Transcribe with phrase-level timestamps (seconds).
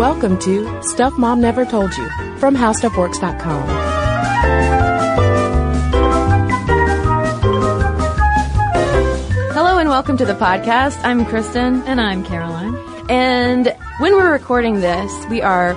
[0.00, 3.68] Welcome to Stuff Mom Never Told You from HowStuffWorks.com.
[9.52, 11.04] Hello and welcome to the podcast.
[11.04, 11.82] I'm Cristen.
[11.82, 12.74] And I'm Caroline.
[13.10, 15.74] And when we're recording this, we are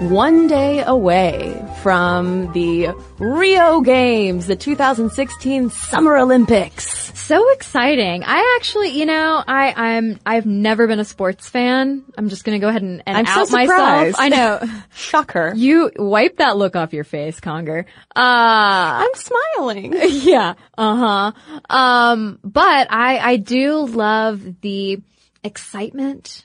[0.00, 2.88] one day away from the
[3.18, 7.16] Rio Games, the 2016 Summer Olympics.
[7.18, 8.24] So exciting.
[8.24, 12.04] I actually, you know, I, I'm, I've never been a sports fan.
[12.16, 13.68] I'm just gonna go ahead and, and I'm so out myself.
[13.68, 14.16] surprised.
[14.18, 14.60] I know.
[14.94, 15.52] Shocker.
[15.54, 17.86] You wipe that look off your face, Conger.
[18.16, 19.94] Uh, I'm smiling.
[20.08, 21.32] yeah, uh-huh.
[21.68, 25.00] Um, but I, I do love the
[25.44, 26.44] excitement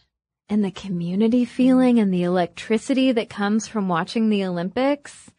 [0.53, 5.31] and the community feeling and the electricity that comes from watching the Olympics.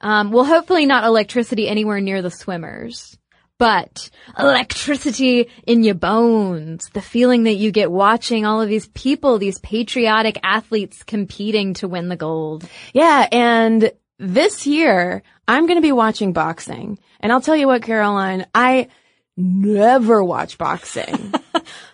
[0.00, 3.18] Um, well, hopefully not electricity anywhere near the swimmers,
[3.58, 4.08] but
[4.38, 6.88] electricity in your bones.
[6.94, 11.86] The feeling that you get watching all of these people, these patriotic athletes competing to
[11.86, 12.66] win the gold.
[12.94, 16.98] Yeah, and this year I'm going to be watching boxing.
[17.20, 18.88] And I'll tell you what, Caroline, I
[19.36, 21.34] never watch boxing.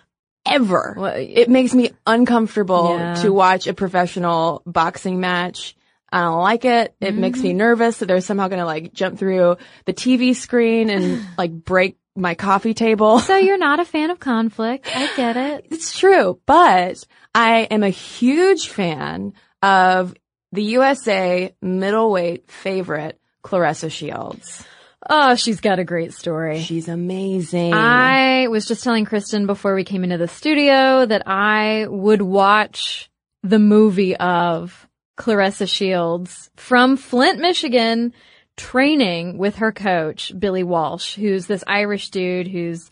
[0.49, 0.95] Ever.
[0.97, 3.13] Well, it makes me uncomfortable Yeah.
[3.15, 5.75] to watch a professional boxing match.
[6.11, 6.95] I don't like it.
[6.99, 7.21] It mm-hmm.
[7.21, 11.23] makes me nervous that they're somehow going to like jump through the TV screen and
[11.37, 13.19] like break my coffee table.
[13.19, 14.89] So you're not a fan of conflict.
[14.93, 15.67] I get it.
[15.71, 20.15] It's true, but I am a huge fan of
[20.51, 24.65] the USA middleweight favorite, Claressa Shields.
[25.07, 26.59] Oh, she's got a great story.
[26.61, 27.73] She's amazing.
[27.73, 33.09] I was just telling Cristen before we came into the studio that I would watch
[33.43, 38.13] the movie of Claressa Shields from Flint, Michigan,
[38.57, 42.89] training with her coach, Billy Walsh, who's this Irish dude who's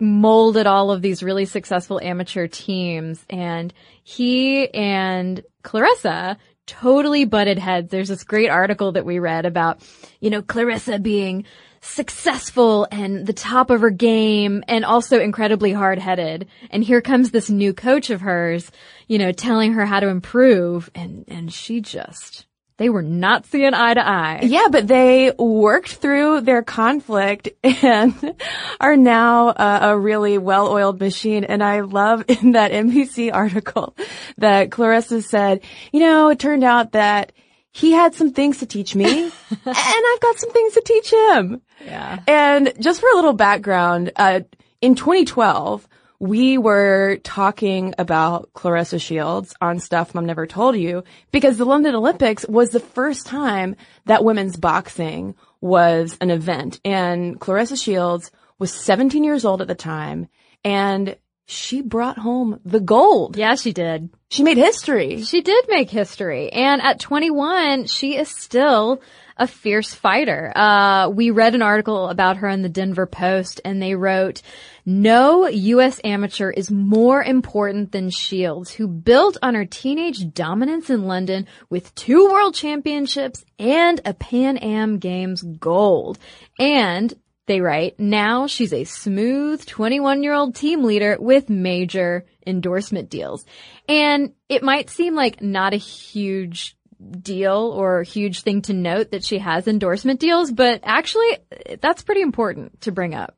[0.00, 3.24] molded all of these really successful amateur teams.
[3.30, 6.36] And he and Claressa
[6.66, 7.90] totally butted heads.
[7.90, 9.80] There's this great article that we read about,
[10.20, 11.44] you know, Claressa being
[11.80, 16.48] successful and the top of her game and also incredibly hard headed.
[16.70, 18.70] And here comes this new coach of hers,
[19.06, 20.90] you know, telling her how to improve.
[20.94, 22.46] And, and she just,
[22.76, 24.40] they were not seeing eye to eye.
[24.42, 28.34] yeah, but they worked through their conflict and
[28.80, 31.44] are now uh, a really well-oiled machine.
[31.44, 33.96] And I love in that NBC article
[34.38, 35.60] that Claressa said,
[35.92, 37.32] you know, it turned out that
[37.70, 39.32] he had some things to teach me and
[39.66, 41.60] I've got some things to teach him.
[41.84, 42.20] Yeah.
[42.26, 44.40] And just for a little background, uh,
[44.80, 51.56] in 2012, we were talking about Claressa Shields on Stuff Mom Never Told You because
[51.58, 53.76] the London Olympics was the first time
[54.06, 56.80] that women's boxing was an event.
[56.84, 60.28] And Claressa Shields was 17 years old at the time
[60.64, 61.16] and
[61.46, 63.36] she brought home the gold.
[63.36, 64.10] Yeah, she did.
[64.30, 65.22] She made history.
[65.22, 66.50] She did make history.
[66.50, 69.00] And at 21, she is still
[69.36, 70.52] a fierce fighter.
[70.56, 74.42] Uh, we read an article about her in the Denver Post and they wrote,
[74.86, 76.00] no U.S.
[76.04, 81.94] amateur is more important than Shields, who built on her teenage dominance in London with
[81.94, 86.18] two world championships and a Pan Am Games gold.
[86.58, 87.14] And
[87.46, 93.44] they write, now she's a smooth 21 year old team leader with major endorsement deals.
[93.88, 96.76] And it might seem like not a huge
[97.20, 101.38] deal or huge thing to note that she has endorsement deals, but actually
[101.80, 103.36] that's pretty important to bring up.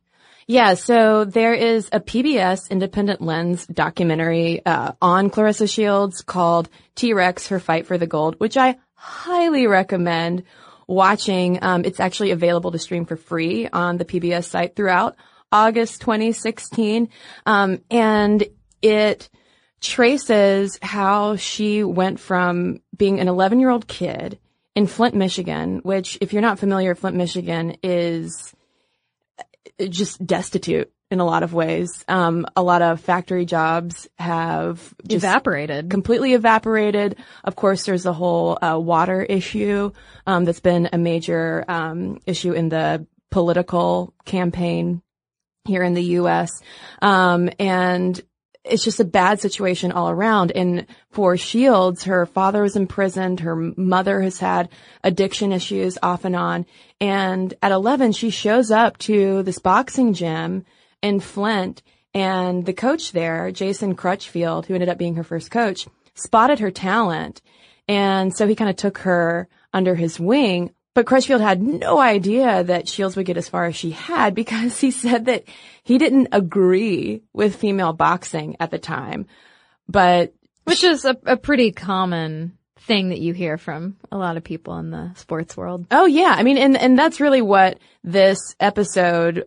[0.49, 7.49] Yeah, so there is a PBS Independent Lens documentary uh, on Claressa Shields called T-Rex:
[7.49, 10.45] Her Fight for the Gold, which I highly recommend
[10.87, 11.59] watching.
[11.63, 15.17] Um, it's actually available to stream for free on the PBS site throughout
[15.53, 17.09] August 2016,
[17.47, 18.45] um, and
[18.83, 19.29] it
[19.81, 24.39] traces how she went from being an 11 year old kid
[24.75, 28.55] in Flint, Michigan, which, if you're not familiar, Flint, Michigan is
[29.89, 32.05] just destitute in a lot of ways.
[32.09, 35.91] Um, a lot of factory jobs have just Evaporated.
[35.91, 37.17] completely evaporated.
[37.45, 39.93] Of course, there's the whole uh, water issue
[40.27, 45.03] um, that's been a major um, issue in the political campaign
[45.65, 46.61] here in the U.S.
[47.03, 48.21] Um, and
[48.65, 50.51] it's just a bad situation all around.
[50.51, 53.41] And for Shields, her father was imprisoned.
[53.41, 54.71] Her mother has had
[55.05, 56.67] addiction issues off and on.
[57.01, 60.65] And at 11, she shows up to this boxing gym
[61.07, 61.83] in Flint
[62.13, 66.71] and the coach there, Jason Crutchfield, who ended up being her first coach, spotted her
[66.71, 67.43] talent.
[67.87, 70.73] And so he kind of took her under his wing.
[70.95, 74.81] But Crutchfield had no idea that Shields would get as far as she had because
[74.81, 75.45] he said that
[75.85, 79.27] he didn't agree with female boxing at the time.
[79.89, 84.45] But Which is a, a pretty common thing that you hear from a lot of
[84.45, 85.87] people in the sports world.
[85.91, 86.35] Oh yeah.
[86.37, 89.47] I mean, and, and that's really what this episode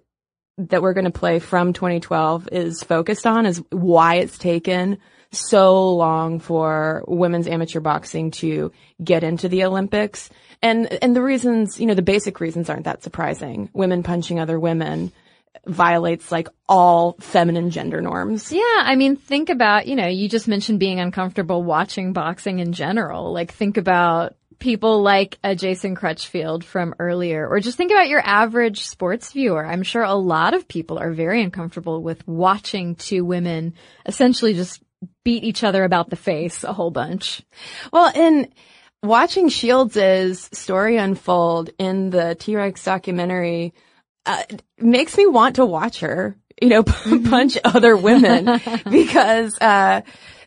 [0.67, 4.97] that we're going to play from 2012 is focused on is why it's taken
[5.31, 8.71] so long for women's amateur boxing to
[9.03, 10.29] get into the Olympics.
[10.61, 13.69] And, and the reasons, you know, the basic reasons aren't that surprising.
[13.73, 15.11] Women punching other women
[15.65, 18.51] violates like all feminine gender norms.
[18.51, 22.73] Yeah, I mean, think about, you know, you just mentioned being uncomfortable watching boxing in
[22.73, 23.31] general.
[23.31, 28.21] Like, think about people like a Jason Crutchfield from earlier, or just think about your
[28.23, 29.65] average sports viewer.
[29.65, 33.73] I'm sure a lot of people are very uncomfortable with watching two women
[34.05, 34.83] essentially just
[35.23, 37.41] beat each other about the face a whole bunch.
[37.91, 38.49] Well, and
[39.01, 43.73] watching Shields' story unfold in the T-Rex documentary
[44.25, 44.43] uh,
[44.77, 46.83] makes me want to watch her, you know,
[47.29, 48.59] punch other women
[48.89, 50.01] because, uh,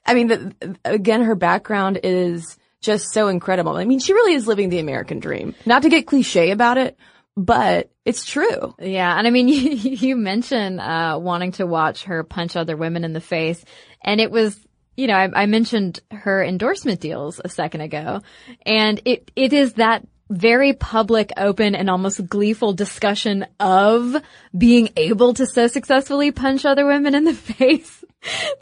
[0.05, 3.77] I mean, the, again, her background is just so incredible.
[3.77, 5.55] I mean, she really is living the American dream.
[5.65, 6.99] Not to get cliche about it,
[7.37, 8.75] but it's true.
[8.79, 9.17] Yeah.
[9.17, 13.13] And I mean, you, you mentioned, uh, wanting to watch her punch other women in
[13.13, 13.65] the face.
[14.03, 14.59] And it was,
[14.97, 18.21] you know, I, I mentioned her endorsement deals a second ago.
[18.67, 24.17] And it, it is that very public, open, and almost gleeful discussion of
[24.57, 28.05] being able to so successfully punch other women in the face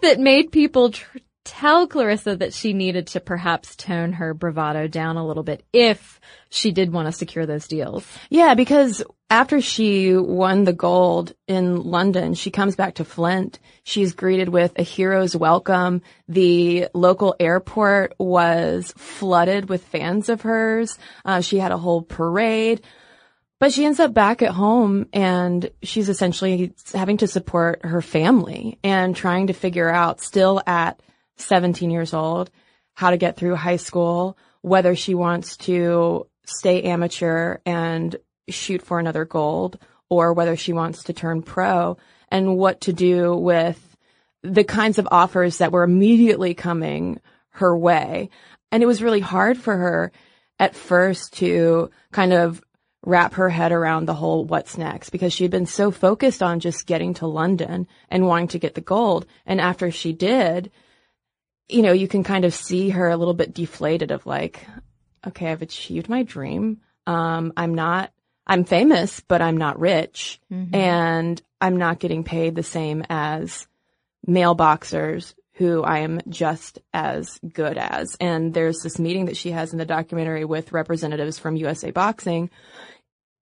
[0.02, 5.16] that made people tr- tell Claressa that she needed to perhaps tone her bravado down
[5.16, 6.20] a little bit if
[6.50, 8.06] she did want to secure those deals.
[8.28, 13.58] Yeah, because after she won the gold in London, she comes back to Flint.
[13.84, 16.02] She's greeted with a hero's welcome.
[16.28, 20.98] The local airport was flooded with fans of hers.
[21.24, 22.82] Uh, she had a whole parade.
[23.60, 28.78] But she ends up back at home and she's essentially having to support her family
[28.82, 30.98] and trying to figure out still at
[31.40, 32.50] 17 years old,
[32.94, 38.16] how to get through high school, whether she wants to stay amateur and
[38.48, 39.78] shoot for another gold
[40.08, 41.96] or whether she wants to turn pro
[42.28, 43.96] and what to do with
[44.42, 47.20] the kinds of offers that were immediately coming
[47.50, 48.30] her way.
[48.72, 50.12] And it was really hard for her
[50.58, 52.62] at first to kind of
[53.04, 56.60] wrap her head around the whole what's next because she had been so focused on
[56.60, 59.26] just getting to London and wanting to get the gold.
[59.46, 60.70] And after she did,
[61.72, 64.66] you know, you can kind of see her a little bit deflated of like,
[65.26, 66.80] okay, I've achieved my dream.
[67.06, 68.12] Um, I'm not,
[68.46, 70.74] I'm famous, but I'm not rich mm-hmm.
[70.74, 73.66] and I'm not getting paid the same as
[74.26, 78.16] male boxers who I am just as good as.
[78.18, 82.50] And there's this meeting that she has in the documentary with representatives from USA Boxing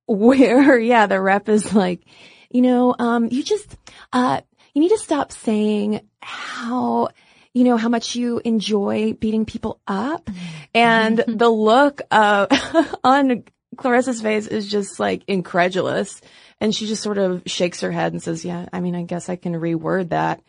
[0.06, 2.04] where, yeah, the rep is like,
[2.50, 3.76] you know, um, you just,
[4.12, 4.40] uh,
[4.74, 7.10] you need to stop saying how,
[7.54, 10.28] you know, how much you enjoy beating people up.
[10.74, 12.46] And the look uh,
[13.04, 13.44] on
[13.76, 16.20] Claressa's face is just like incredulous.
[16.60, 19.28] And she just sort of shakes her head and says, yeah, I mean, I guess
[19.28, 20.40] I can reword that.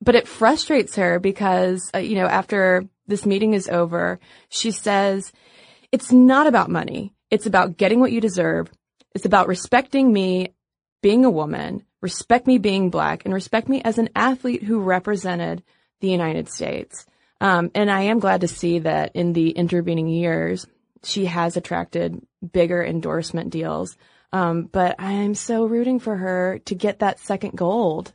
[0.00, 5.32] But it frustrates her because, uh, you know, after this meeting is over, she says,
[5.92, 7.14] it's not about money.
[7.30, 8.70] It's about getting what you deserve.
[9.14, 10.54] It's about respecting me
[11.02, 15.62] being a woman, respect me being black, and respect me as an athlete who represented
[16.04, 17.06] the United States.
[17.40, 20.66] Um, and I am glad to see that in the intervening years,
[21.02, 22.20] she has attracted
[22.52, 23.96] bigger endorsement deals.
[24.32, 28.12] Um, but I'm so rooting for her to get that second gold,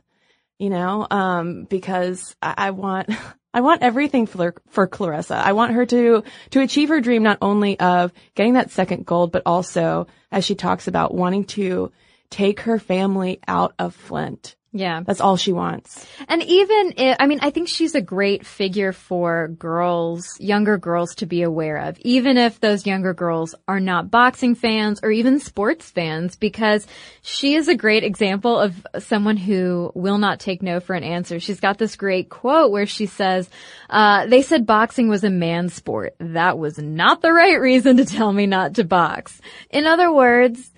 [0.58, 3.10] you know, um, because I, I want,
[3.54, 5.36] I want everything for, for Claressa.
[5.36, 9.32] I want her to, to achieve her dream not only of getting that second gold,
[9.32, 11.90] but also, as she talks about, wanting to
[12.30, 14.54] take her family out of Flint.
[14.72, 15.02] Yeah.
[15.04, 16.06] That's all she wants.
[16.28, 21.16] And even if, I mean, I think she's a great figure for girls, younger girls
[21.16, 25.40] to be aware of, even if those younger girls are not boxing fans or even
[25.40, 26.86] sports fans, because
[27.20, 31.40] she is a great example of someone who will not take no for an answer.
[31.40, 33.50] She's got this great quote where she says,
[33.88, 36.14] uh, they said boxing was a man's sport.
[36.20, 39.40] That was not the right reason to tell me not to box.
[39.68, 40.70] In other words,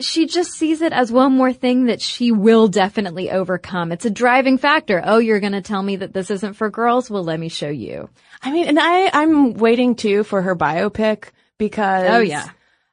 [0.00, 3.92] she just sees it as one more thing that she will definitely overcome.
[3.92, 5.02] It's a driving factor.
[5.02, 7.08] Oh, you're going to tell me that this isn't for girls?
[7.08, 8.10] Well, let me show you.
[8.42, 12.10] I mean, and I, I'm waiting too for her biopic because.
[12.10, 12.46] Oh, yeah.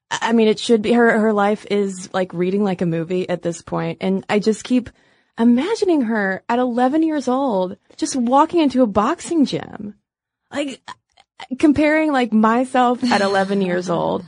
[0.10, 3.42] I mean, it should be her, her life is like reading like a movie at
[3.42, 3.98] this point.
[4.02, 4.90] And I just keep
[5.38, 9.96] imagining her at 11 years old, just walking into a boxing gym.
[10.52, 10.82] Like
[11.60, 14.24] comparing like myself at 11 years old,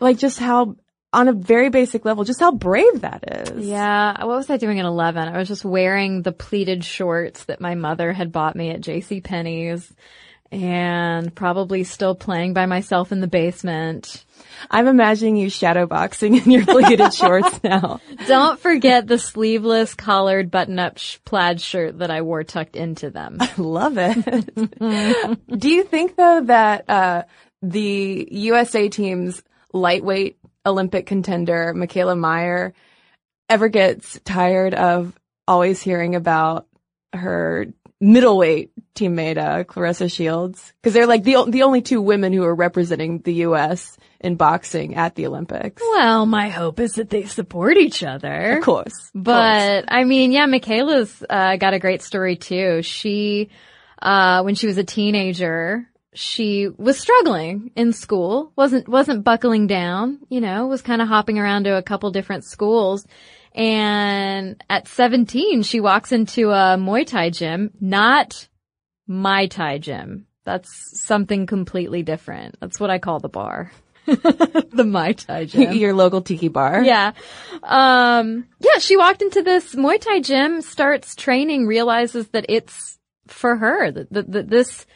[0.00, 0.76] like just how
[1.12, 3.66] on a very basic level, just how brave that is.
[3.66, 4.24] Yeah.
[4.24, 5.28] What was I doing at 11?
[5.28, 9.20] I was just wearing the pleated shorts that my mother had bought me at J.C.
[9.20, 9.92] Penney's
[10.52, 14.24] and probably still playing by myself in the basement.
[14.70, 18.00] I'm imagining you shadow boxing in your pleated shorts now.
[18.26, 23.10] Don't forget the sleeveless collared button up sh- plaid shirt that I wore tucked into
[23.10, 23.38] them.
[23.40, 25.48] I love it.
[25.58, 27.22] Do you think though that, uh,
[27.62, 32.74] the USA team's lightweight Olympic contender, Mikaela Mayer
[33.48, 36.66] ever gets tired of always hearing about
[37.12, 37.66] her
[38.00, 40.72] middleweight teammate, uh, Claressa Shields?
[40.82, 43.96] Cause they're like the, the only two women who are representing the U.S.
[44.20, 45.82] in boxing at the Olympics.
[45.82, 48.58] Well, my hope is that they support each other.
[48.58, 49.10] Of course.
[49.14, 52.82] of But I mean, yeah, Michaela's uh, got a great story too.
[52.82, 53.50] She,
[54.02, 60.18] uh, when she was a teenager, she was struggling in school, wasn't wasn't buckling down,
[60.30, 63.06] you know, was kind of hopping around to a couple different schools.
[63.54, 68.48] And at 17, she walks into a Muay Thai gym, not
[69.06, 70.26] my Thai gym.
[70.44, 70.70] That's
[71.04, 72.56] something completely different.
[72.60, 73.72] That's what I call the bar.
[74.06, 75.72] the Mai Tai gym.
[75.72, 76.82] Your local tiki bar.
[76.84, 77.12] Yeah.
[77.62, 83.56] Um, yeah, she walked into this Muay Thai gym, starts training, realizes that it's for
[83.56, 84.86] her, that, that, that this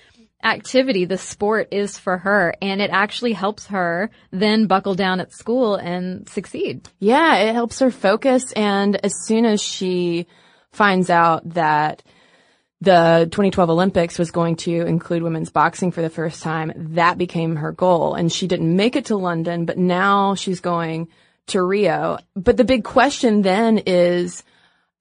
[0.43, 5.33] activity, the sport is for her, and it actually helps her then buckle down at
[5.33, 6.89] school and succeed.
[6.99, 8.53] Yeah, it helps her focus.
[8.53, 10.27] And as soon as she
[10.73, 12.03] finds out that
[12.81, 17.57] the 2012 Olympics was going to include women's boxing for the first time, that became
[17.57, 18.15] her goal.
[18.15, 21.09] And she didn't make it to London, but now she's going
[21.49, 22.19] to Rio.
[22.35, 24.43] But the big question then is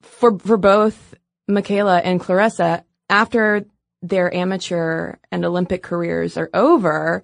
[0.01, 1.13] for, for both
[1.49, 3.65] Mikaela and Claressa, after
[4.01, 7.23] their amateur and Olympic careers are over,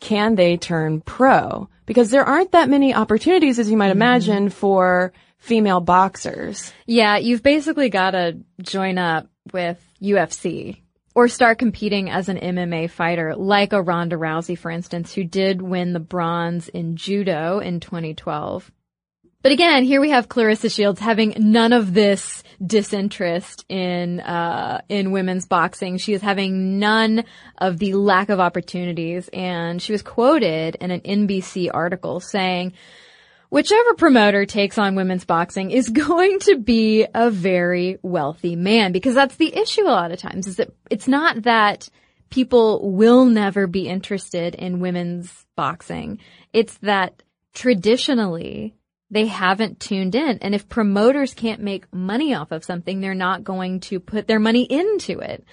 [0.00, 1.68] can they turn pro?
[1.86, 4.02] Because there aren't that many opportunities, as you might mm-hmm.
[4.02, 6.72] imagine, for female boxers.
[6.86, 10.80] Yeah, you've basically got to join up with UFC
[11.14, 15.62] or start competing as an MMA fighter, like a Ronda Rousey, for instance, who did
[15.62, 18.70] win the bronze in judo in 2012.
[19.42, 25.12] But again, here we have Claressa Shields having none of this disinterest in uh, in
[25.12, 25.98] women's boxing.
[25.98, 27.24] She is having none
[27.58, 32.72] of the lack of opportunities, and she was quoted in an NBC article saying,
[33.50, 39.14] "Whichever promoter takes on women's boxing is going to be a very wealthy man, because
[39.14, 40.46] that's the issue a lot of times.
[40.46, 41.88] Is that it's not that."
[42.28, 46.18] People will never be interested in women's boxing.
[46.52, 47.22] It's that
[47.54, 48.74] traditionally
[49.10, 50.38] they haven't tuned in.
[50.38, 54.40] And if promoters can't make money off of something, they're not going to put their
[54.40, 55.44] money into it.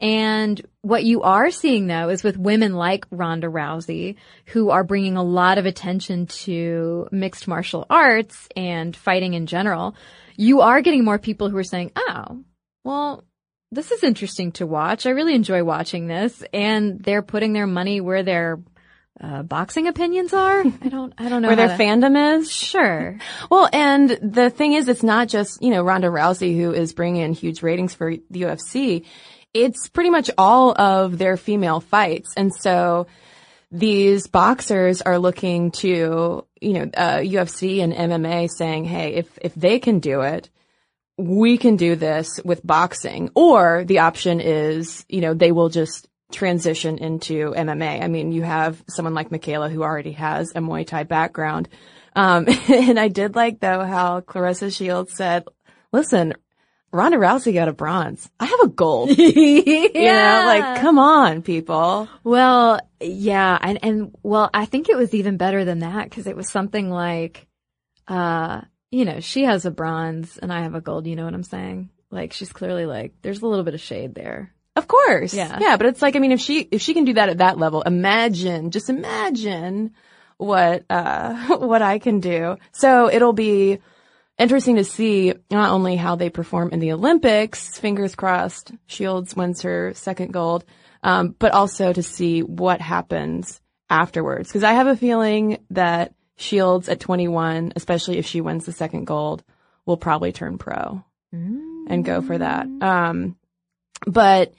[0.00, 4.16] And what you are seeing though is with women like Ronda Rousey,
[4.46, 9.94] who are bringing a lot of attention to mixed martial arts and fighting in general,
[10.36, 12.42] you are getting more people who are saying, oh,
[12.82, 13.22] well,
[13.70, 15.06] this is interesting to watch.
[15.06, 16.42] I really enjoy watching this.
[16.52, 18.58] And they're putting their money where their
[19.20, 20.60] uh, boxing opinions are.
[20.64, 22.50] I don't, I don't know Where their to- fandom is.
[22.50, 23.18] Sure.
[23.50, 27.22] Well, and the thing is, it's not just, you know, Ronda Rousey who is bringing
[27.22, 29.04] in huge ratings for the UFC.
[29.52, 32.32] It's pretty much all of their female fights.
[32.36, 33.06] And so
[33.70, 39.54] these boxers are looking to, you know, uh, UFC and MMA saying, hey, if, if
[39.54, 40.48] they can do it,
[41.18, 43.30] we can do this with boxing.
[43.34, 48.02] Or the option is, you know, they will just transition into MMA.
[48.02, 51.68] I mean, you have someone like Mikaela who already has a Muay Thai background.
[52.14, 55.44] Um, and I did like though how Claressa Shields said,
[55.92, 56.34] listen,
[56.92, 58.28] Ronda Rousey got a bronze.
[58.38, 59.16] I have a gold.
[59.16, 59.24] yeah.
[59.94, 62.08] You know, like, come on, people.
[62.22, 66.36] Well, yeah, and and well, I think it was even better than that because it
[66.36, 67.46] was something like,
[68.08, 71.06] uh, you know, she has a bronze and I have a gold.
[71.06, 71.88] You know what I'm saying?
[72.10, 74.52] Like, she's clearly like, there's a little bit of shade there.
[74.74, 75.34] Of course.
[75.34, 75.58] Yeah.
[75.60, 75.76] Yeah.
[75.76, 77.82] But it's like, I mean, if she, if she can do that at that level,
[77.82, 79.92] imagine, just imagine
[80.38, 82.56] what, uh, what I can do.
[82.72, 83.80] So it'll be
[84.38, 89.62] interesting to see not only how they perform in the Olympics, fingers crossed, Shields wins
[89.62, 90.64] her second gold,
[91.02, 93.60] um, but also to see what happens
[93.90, 94.50] afterwards.
[94.50, 99.04] Cause I have a feeling that Shields at 21, especially if she wins the second
[99.04, 99.44] gold,
[99.84, 101.04] will probably turn pro
[101.88, 102.66] and go for that.
[102.80, 103.36] Um,
[104.06, 104.52] but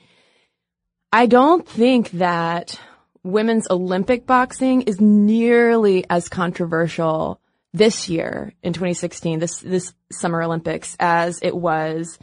[1.12, 2.80] I don't think that
[3.24, 7.40] women's Olympic boxing is nearly as controversial
[7.74, 12.20] this year in 2016, this, this summer Olympics as it was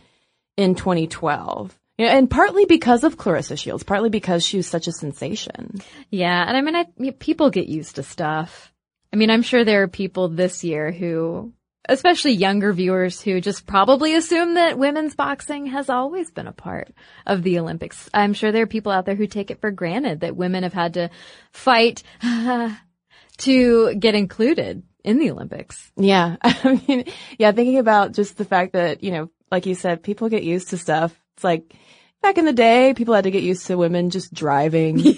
[0.56, 1.76] in 2012.
[1.98, 5.80] You know, and partly because of Claressa Shields, partly because she was such a sensation.
[6.08, 8.72] Yeah, and I mean, I, people get used to stuff.
[9.12, 11.52] I mean, I'm sure there are people this year who,
[11.90, 16.88] especially younger viewers who just probably assume that women's boxing has always been a part
[17.26, 18.08] of the Olympics.
[18.14, 20.72] I'm sure there are people out there who take it for granted that women have
[20.72, 21.10] had to
[21.52, 22.02] fight
[23.38, 25.90] to get included in the Olympics.
[25.96, 26.36] Yeah.
[26.42, 27.04] I mean,
[27.38, 30.70] yeah, thinking about just the fact that, you know, like you said, people get used
[30.70, 31.12] to stuff.
[31.34, 31.74] It's like
[32.22, 35.02] back in the day, people had to get used to women just driving,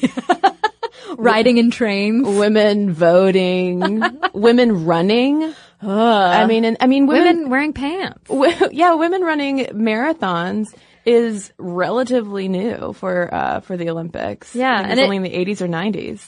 [1.18, 2.26] Riding in trains.
[2.26, 4.02] women voting,
[4.32, 5.54] women running.
[5.90, 8.22] I mean, and I mean, women, Women wearing pants.
[8.28, 10.66] w- yeah, women running marathons
[11.04, 14.54] is relatively new for, uh, for the Olympics.
[14.54, 16.22] Yeah, and it- only in the 80s or 90s.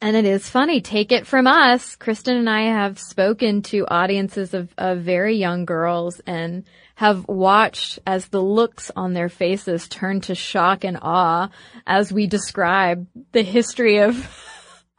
[0.00, 0.80] And it is funny.
[0.80, 1.94] Take it from us.
[1.94, 6.64] Cristen and I have spoken to audiences of, of very young girls and
[6.96, 11.50] have watched as the looks on their faces turn to shock and awe
[11.86, 14.28] as we describe the history of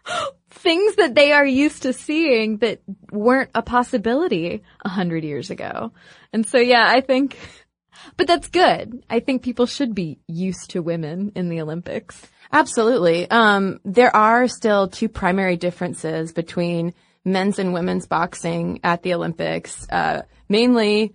[0.63, 5.91] things that they are used to seeing that weren't a possibility a hundred years ago.
[6.31, 7.37] And so, yeah, I think,
[8.17, 9.03] but that's good.
[9.09, 12.25] I think people should be used to women in the Olympics.
[12.51, 13.29] Absolutely.
[13.29, 16.93] Um, there are still two primary differences between
[17.25, 19.87] men's and women's boxing at the Olympics.
[19.89, 21.13] Uh, mainly,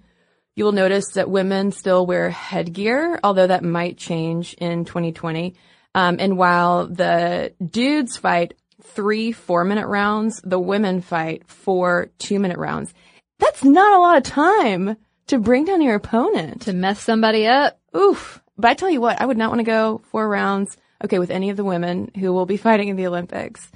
[0.57, 5.55] you will notice that women still wear headgear, although that might change in 2020.
[5.95, 8.55] Um, and while the dudes fight
[8.95, 12.92] three four-minute rounds, the women fight four two-minute rounds.
[13.38, 14.97] That's not a lot of time
[15.28, 16.62] to bring down your opponent.
[16.62, 17.78] To mess somebody up.
[17.97, 18.42] Oof.
[18.57, 21.30] But I tell you what, I would not want to go four rounds, okay, with
[21.30, 23.71] any of the women who will be fighting in the Olympics.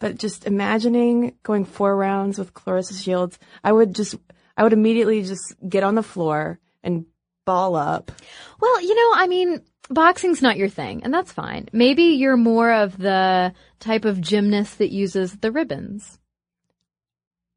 [0.00, 4.16] But just imagining going four rounds with Claressa Shields, I would just,
[4.56, 7.06] I would immediately just get on the floor and
[7.44, 8.12] ball up.
[8.60, 9.60] Well, you know, I mean,
[9.92, 11.68] boxing's not your thing, and that's fine.
[11.72, 16.18] Maybe you're more of the type of gymnast that uses the ribbons.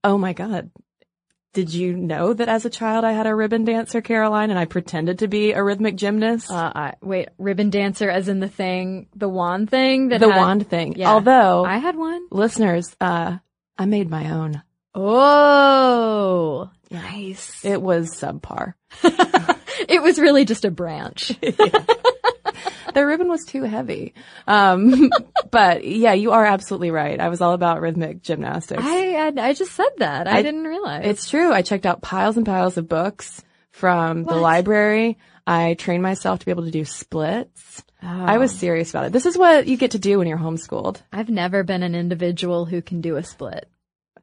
[0.03, 0.71] Oh my God.
[1.53, 4.65] Did you know that as a child I had a ribbon dancer, Caroline, and I
[4.65, 6.51] pretended to be a rhythmic gymnast?
[6.51, 10.37] Uh, I, wait, ribbon dancer as in the thing, the wand thing that the had-
[10.37, 10.95] wand thing.
[10.97, 11.11] Yeah.
[11.13, 12.27] Although, I had one.
[12.29, 13.37] listeners, uh,
[13.77, 14.61] I made my own.
[14.93, 17.63] Oh, nice.
[17.63, 18.73] It was subpar.
[19.89, 21.33] It was really just a branch.
[22.93, 24.13] the ribbon was too heavy.
[24.47, 25.09] Um,
[25.51, 27.19] but yeah, you are absolutely right.
[27.19, 28.83] I was all about rhythmic gymnastics.
[28.83, 30.27] I, I I just said that.
[30.27, 31.05] I, I- didn't realize.
[31.05, 31.51] it's true.
[31.53, 33.41] I checked out piles and piles of books
[33.71, 35.17] from the library.
[35.47, 37.83] I trained myself to be able to do splits.
[38.01, 38.39] I Oh.
[38.39, 39.11] was serious about it.
[39.13, 41.01] This is what you get to do when you're homeschooled.
[41.11, 43.67] I've never been an individual who can do a split.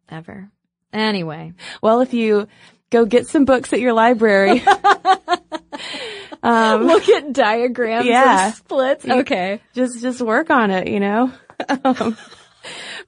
[0.09, 0.51] Ever.
[0.93, 1.53] Anyway.
[1.83, 2.47] Well, if you
[2.91, 4.63] go get some books at your library,
[6.43, 8.49] um, Look at diagrams Yeah.
[8.49, 9.05] of splits.
[9.07, 9.61] Okay.
[9.75, 11.33] just just work on it, you know.
[11.85, 12.17] um,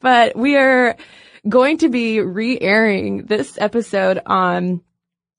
[0.01, 0.97] but we are
[1.49, 4.81] going to be re-airing this episode on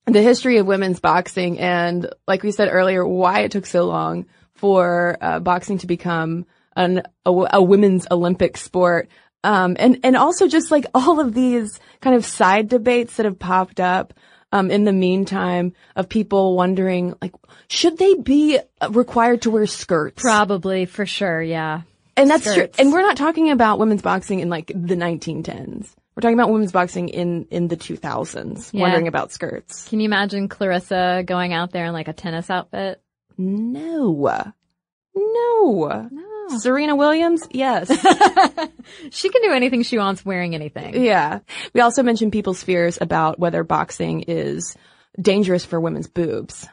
[0.05, 4.25] the history of women's boxing and, like we said earlier, why it took so long
[4.53, 9.09] for uh, boxing to become an a, a women's Olympic sport.
[9.43, 13.39] Um, and and also just like all of these kind of side debates that have
[13.39, 14.13] popped up
[14.51, 17.33] um, in the meantime of people wondering like
[17.67, 20.21] should they be required to wear skirts?
[20.21, 21.41] Probably for sure.
[21.41, 21.81] Yeah.
[22.17, 22.67] And that's true.
[22.79, 25.93] And we're not talking about women's boxing in like the 1910s.
[26.15, 28.69] We're talking about women's boxing in in the 2000s.
[28.71, 28.81] Yeah.
[28.81, 29.87] Wondering about skirts.
[29.89, 33.01] Can you imagine Claressa going out there in like a tennis outfit?
[33.37, 34.53] No.
[35.17, 36.57] No, no, Oh.
[36.59, 37.89] Serena Williams, yes.
[39.09, 41.03] She can do anything she wants wearing anything.
[41.03, 41.39] yeah.
[41.73, 44.75] We also mentioned people's fears about whether boxing is
[45.19, 46.67] dangerous for women's boobs.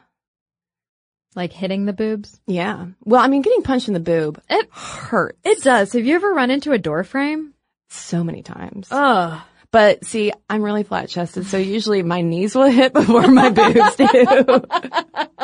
[1.35, 2.39] Like hitting the boobs.
[2.47, 2.89] Yeah.
[3.05, 5.39] Well, I mean, getting punched in the boob It hurts.
[5.45, 5.93] it does.
[5.95, 7.55] Have you ever run into a door frame?
[7.89, 8.89] so many times.
[8.91, 9.41] Ugh.
[9.71, 13.97] But see, I'm really flat chested, so usually my knees will hit before my boobs
[13.97, 14.63] do.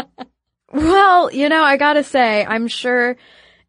[0.71, 3.17] Well, you know, I gotta say, I'm sure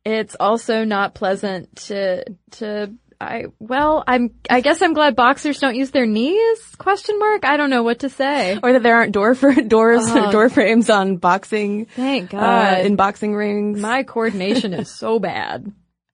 [0.06, 5.76] it's also not pleasant to, to, I, well, I'm, I guess I'm glad boxers don't
[5.76, 6.60] use their knees?
[6.78, 7.44] Question mark?
[7.46, 8.58] I don't know what to say.
[8.64, 10.32] or that there aren't door for doors Oh.
[10.32, 12.86] door frames on boxing Thank uh, God.
[12.86, 13.80] in boxing rings.
[13.80, 15.72] My coordination is so bad.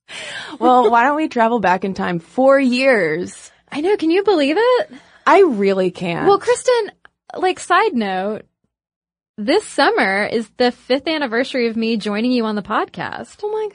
[0.59, 3.51] well, why don't we travel back in time four years?
[3.71, 4.91] I know, can you believe it?
[5.27, 6.27] I really can't.
[6.27, 6.91] Well, Cristen,
[7.35, 8.43] like side note,
[9.37, 13.39] this summer is the fifth anniversary of me joining you on the podcast.
[13.43, 13.67] oh my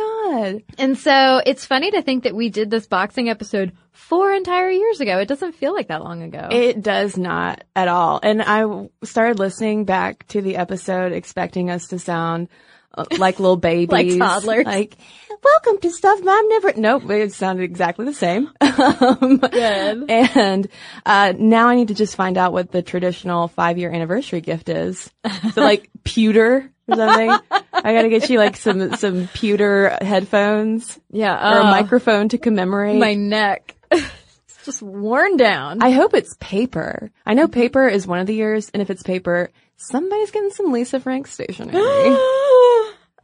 [0.52, 4.70] god, And so it's funny to think that we did this boxing episode four entire
[4.70, 5.18] years ago.
[5.18, 6.48] It doesn't feel like that long ago.
[6.50, 8.20] it does not at all.
[8.22, 12.48] And I started listening back to the episode, expecting us to sound
[12.94, 14.66] uh, like little babies, like toddlers.
[14.66, 14.96] Like,
[15.42, 16.72] welcome to stuff mom never.
[16.76, 18.50] Nope, it sounded exactly the same.
[18.60, 20.10] um, Good.
[20.10, 20.68] And
[21.06, 24.68] uh, now I need to just find out what the traditional five year anniversary gift
[24.68, 25.10] is.
[25.54, 27.30] So like pewter or something.
[27.72, 31.34] I gotta get you like some some pewter headphones Yeah.
[31.34, 32.98] or a uh, microphone to commemorate.
[32.98, 33.76] My neck.
[33.90, 35.82] it's just worn down.
[35.82, 37.10] I hope it's paper.
[37.24, 40.72] I know paper is one of the years, and if it's paper, somebody's getting some
[40.72, 41.72] Lisa Frank stationery.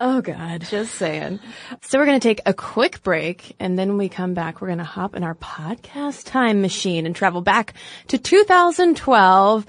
[0.01, 0.63] oh God.
[0.63, 1.41] Just saying.
[1.83, 4.69] So we're going to take a quick break and then when we come back, we're
[4.69, 7.75] going to hop in our podcast time machine and travel back
[8.09, 9.67] to 2012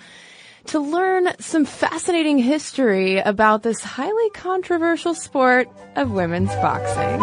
[0.68, 7.22] to learn some fascinating history about this highly controversial sport of women's boxing.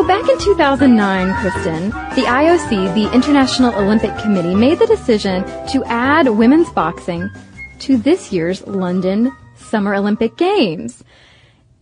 [0.00, 5.84] So back in 2009, Cristen, the IOC, the International Olympic Committee, made the decision to
[5.84, 7.28] add women's boxing
[7.80, 11.04] to this year's London Summer Olympic Games.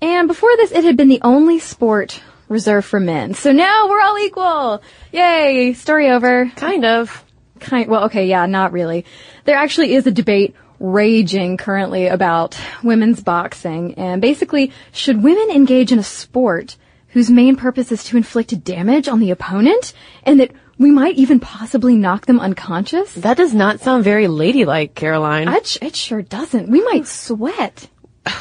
[0.03, 3.35] And before this, it had been the only sport reserved for men.
[3.35, 4.83] So now we're all equal.
[5.13, 5.73] Yay!
[5.75, 6.51] Story over.
[6.57, 7.25] Kind of.
[7.61, 9.05] Kind, well, okay, yeah, not really.
[9.45, 15.93] There actually is a debate raging currently about women's boxing, and basically, should women engage
[15.93, 16.77] in a sport
[17.09, 19.93] whose main purpose is to inflict damage on the opponent,
[20.23, 23.13] and that we might even possibly knock them unconscious?
[23.15, 25.49] That does not sound very ladylike, Caroline.
[25.49, 26.69] It, it sure doesn't.
[26.69, 27.89] We might sweat.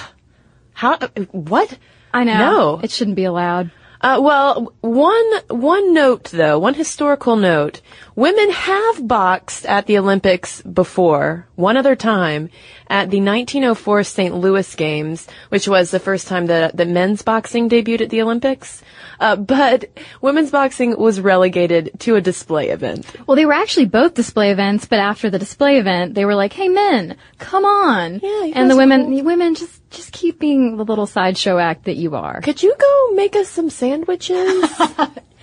[0.74, 0.98] How,
[1.32, 1.78] what?
[2.14, 2.38] I know.
[2.38, 2.80] No.
[2.84, 3.72] It shouldn't be allowed.
[4.00, 7.82] Uh, well, one one note though, one historical note:
[8.18, 12.50] women have boxed at the Olympics before, one other time,
[12.90, 14.36] at the 1904 St.
[14.36, 18.82] Louis Games, which was the first time that that men's boxing debuted at the Olympics.
[19.20, 19.86] Uh, but
[20.20, 23.06] women's boxing was relegated to a display event.
[23.28, 26.54] Well, they were actually both display events, but after the display event, they were like,
[26.54, 29.16] "Hey, men, come on!" Yeah, you and the women, cool.
[29.16, 32.42] the women just just keep being the little sideshow act that you are.
[32.42, 34.72] Could you go make us some sandwiches?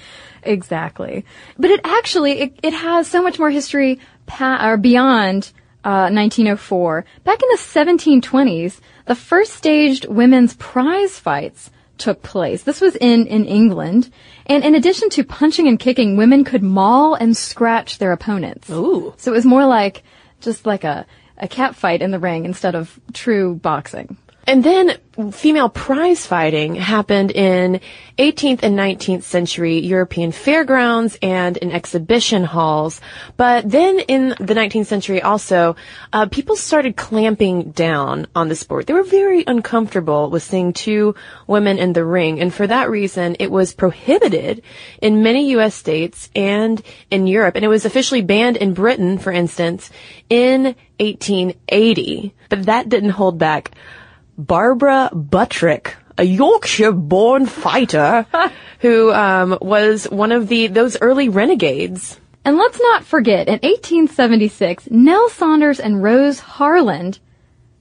[0.45, 1.25] Exactly.
[1.59, 5.53] But it actually, it, it has so much more history pa- or beyond
[5.85, 7.05] uh, 1904.
[7.25, 12.63] Back in the 1720s, the first staged women's prize fights took place.
[12.63, 14.11] This was in, in England.
[14.47, 18.69] And in addition to punching and kicking, women could maul and scratch their opponents.
[18.71, 19.15] Ooh.
[19.17, 20.03] So it was more like,
[20.41, 21.07] just like a,
[21.39, 24.17] a cat fight in the ring instead of true boxing.
[24.47, 24.99] And then
[25.33, 27.81] female prize fighting happened in
[28.19, 33.01] 18th and 19th century European fairgrounds and in exhibition halls.
[33.37, 35.77] But then in the 19th century also,
[36.13, 38.87] uh, people started clamping down on the sport.
[38.87, 41.15] They were very uncomfortable with seeing two
[41.47, 42.41] women in the ring.
[42.41, 44.63] And for that reason, it was prohibited
[45.01, 45.75] in many U.S.
[45.75, 47.57] states and in Europe.
[47.57, 49.91] And it was officially banned in Britain, for instance,
[50.29, 52.35] in 1880.
[52.51, 53.71] But that didn't hold back
[54.37, 58.27] Barbara Buttrick, a Yorkshire-born fighter
[58.81, 62.21] who um, was one of the those early renegades.
[62.45, 67.19] And let's not forget, in 1876, Nell Saunders and Rose Harland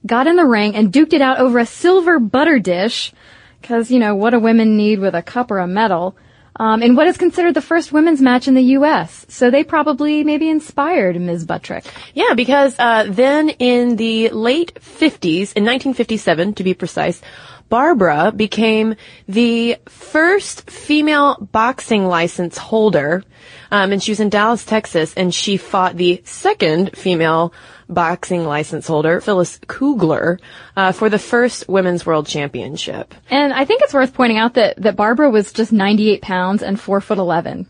[0.06, 3.14] got in the ring and duked it out over a silver butter dish,
[3.62, 6.16] because, you know, what do women need with a cup or a medal,
[6.58, 9.26] um, in what is considered the first women's match in the U.S.
[9.30, 11.46] So they probably maybe inspired Ms.
[11.46, 11.86] Buttrick.
[12.14, 17.22] Yeah, because uh, then in the late 50s, in 1957 to be precise,
[17.70, 18.96] Barbara became
[19.28, 23.24] the first female boxing license holder,
[23.72, 27.52] um, and she was in Dallas, Texas, and she fought the second female
[27.90, 30.40] boxing license holder, Phyllis Kugler,
[30.76, 33.14] uh, for the first Women's World Championship.
[33.30, 36.80] And I think it's worth pointing out that, that Barbara was just 98 pounds and
[36.80, 37.68] 4 foot 11.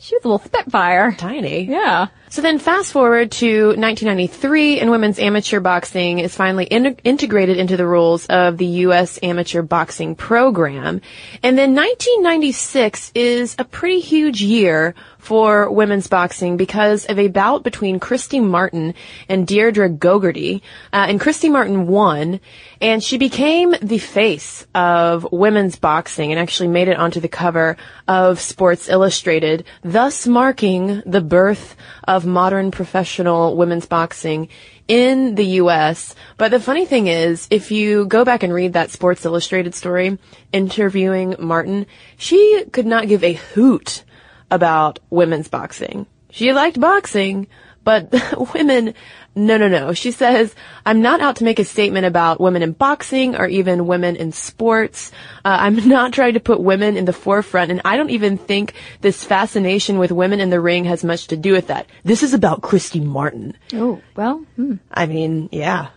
[0.00, 1.12] She was a little spitfire.
[1.12, 1.64] Tiny.
[1.64, 2.08] Yeah.
[2.30, 7.76] So then fast forward to 1993 and women's amateur boxing is finally in- integrated into
[7.76, 9.18] the rules of the U.S.
[9.22, 11.00] amateur boxing program.
[11.42, 17.62] And then 1996 is a pretty huge year for women's boxing because of a bout
[17.62, 18.94] between Christy Martin
[19.28, 20.62] and Deirdre Gogarty.
[20.92, 22.40] Uh, and Christy Martin won
[22.80, 27.76] and she became the face of women's boxing and actually made it onto the cover
[28.08, 34.48] of Sports Illustrated, thus marking the birth of modern professional women's boxing
[34.86, 36.14] in the US.
[36.36, 40.18] But the funny thing is, if you go back and read that Sports Illustrated story
[40.52, 44.04] interviewing Martin, she could not give a hoot
[44.50, 46.06] about women's boxing.
[46.30, 47.48] She liked boxing,
[47.82, 48.12] But
[48.54, 48.94] women,
[49.34, 49.92] no, no, no.
[49.92, 53.86] She says, I'm not out to make a statement about women in boxing or even
[53.86, 55.12] women in sports.
[55.44, 58.74] Uh, I'm not trying to put women in the forefront, and I don't even think
[59.00, 61.86] this fascination with women in the ring has much to do with that.
[62.04, 63.56] This is about Christy Martin.
[63.72, 64.76] Oh, well, hmm.
[64.90, 65.88] I mean, yeah.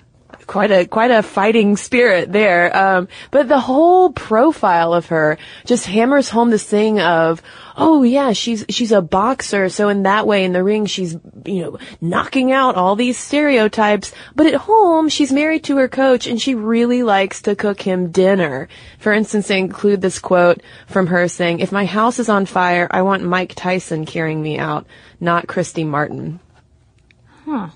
[0.45, 5.85] Quite a quite a fighting spirit there, um, but the whole profile of her just
[5.85, 7.41] hammers home this thing of,
[7.77, 11.61] oh yeah, she's she's a boxer, so in that way in the ring she's you
[11.63, 16.41] know knocking out all these stereotypes, but at home she's married to her coach and
[16.41, 18.67] she really likes to cook him dinner.
[18.99, 22.87] For instance, they include this quote from her saying, "If my house is on fire,
[22.91, 24.85] I want Mike Tyson carrying me out,
[25.19, 26.39] not Christy Martin."
[27.45, 27.69] Huh.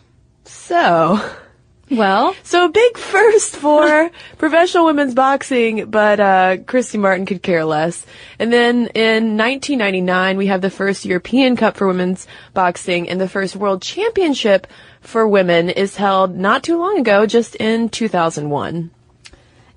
[0.43, 1.19] So.
[1.89, 7.63] Well, So a big first for professional women's boxing, but uh, Christy Martin could care
[7.63, 8.06] less.
[8.39, 13.30] And then in 1999, we have the first European Cup for women's boxing, and the
[13.30, 14.67] first World Championship
[15.00, 18.91] for women is held not too long ago, just in 2001.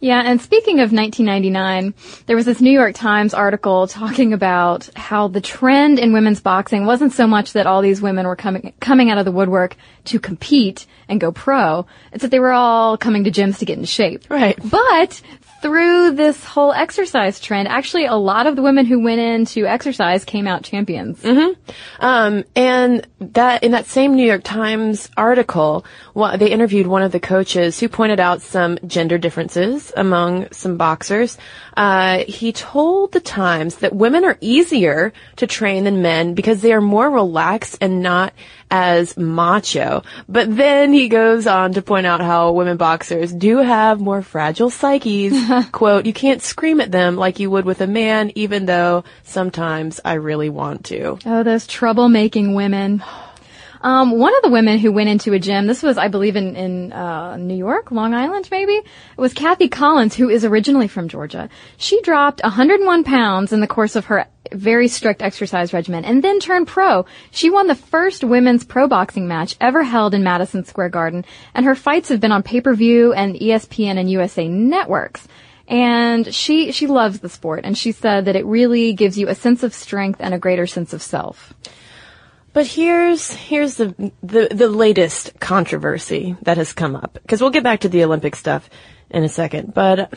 [0.01, 1.95] Yeah, and speaking of 1999,
[2.27, 6.87] there was this New York Times article talking about how the trend in women's boxing
[6.87, 10.19] wasn't so much that all these women were coming coming out of the woodwork to
[10.19, 11.87] compete and go pro.
[12.13, 14.25] It's that they were all coming to gyms to get in shape.
[14.31, 14.59] Right.
[14.65, 15.21] But
[15.61, 20.25] through this whole exercise trend, actually a lot of the women who went into exercise
[20.25, 21.21] came out champions.
[21.23, 21.61] Mm-hmm.
[22.05, 25.85] Um, and that in that same New York Times article,
[26.21, 30.77] well, they interviewed one of the coaches who pointed out some gender differences among some
[30.77, 31.39] boxers.
[31.75, 36.75] Uh, he told the Times that women are easier to train than men because they
[36.75, 38.35] are more relaxed and not
[38.71, 40.03] as macho.
[40.29, 44.69] But then he goes on to point out how women boxers do have more fragile
[44.69, 45.35] psyches.
[45.73, 50.01] Quote, you can't scream at them like you would with a man, even though sometimes
[50.05, 51.19] I really want to.
[51.25, 53.03] Oh, those troublemaking women.
[53.83, 56.55] Um, one of the women who went into a gym, this was, I believe, in,
[56.55, 58.79] in uh, New York, Long Island, maybe,
[59.17, 61.49] was Kathy Collins, who is originally from Georgia.
[61.79, 66.41] She dropped 101 pounds in the course of her very strict exercise regimen and then
[66.41, 67.07] turned pro.
[67.31, 71.65] She won the first women's pro boxing match ever held in Madison Square Garden, and
[71.65, 75.27] her fights have been on pay-per-view and ESPN and USA networks.
[75.69, 79.37] And she, she loves the sport, and she said that it really gives you a
[79.37, 81.55] sense of strength and a greater sense of self.
[82.53, 87.63] But here's here's the the, the latest controversy that has come up because we'll get
[87.63, 88.69] back to the Olympic stuff
[89.11, 89.73] in a second.
[89.73, 90.13] But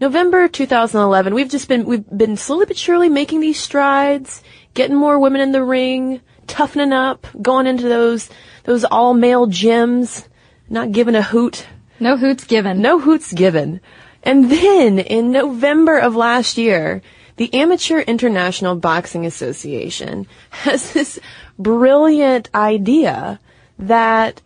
[0.00, 4.42] November 2011, we've just been we've been slowly but surely making these strides,
[4.74, 8.28] getting more women in the ring, toughening up, going into those
[8.64, 10.26] those all male gyms,
[10.68, 11.66] not giving a hoot
[12.00, 12.82] No hoots given.
[12.82, 13.80] no hoots given.
[14.24, 17.02] And then in November of last year,
[17.36, 21.18] the Amateur International Boxing Association has this
[21.62, 23.40] brilliant idea
[23.78, 24.40] that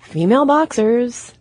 [0.00, 1.34] female boxers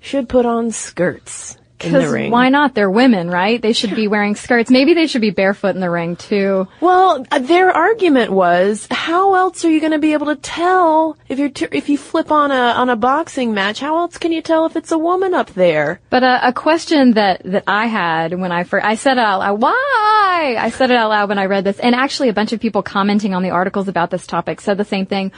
[0.00, 2.30] should put on skirts in the ring.
[2.30, 2.74] why not?
[2.74, 3.60] They're women, right?
[3.60, 4.70] They should be wearing skirts.
[4.70, 6.68] Maybe they should be barefoot in the ring too.
[6.80, 11.16] Well, uh, their argument was, how else are you going to be able to tell
[11.28, 13.80] if you're t- if you flip on a on a boxing match?
[13.80, 16.00] How else can you tell if it's a woman up there?
[16.10, 19.40] But uh, a question that that I had when I first I said it out
[19.40, 19.60] loud.
[19.60, 20.56] Why?
[20.58, 22.82] I said it out loud when I read this, and actually a bunch of people
[22.82, 25.32] commenting on the articles about this topic said the same thing.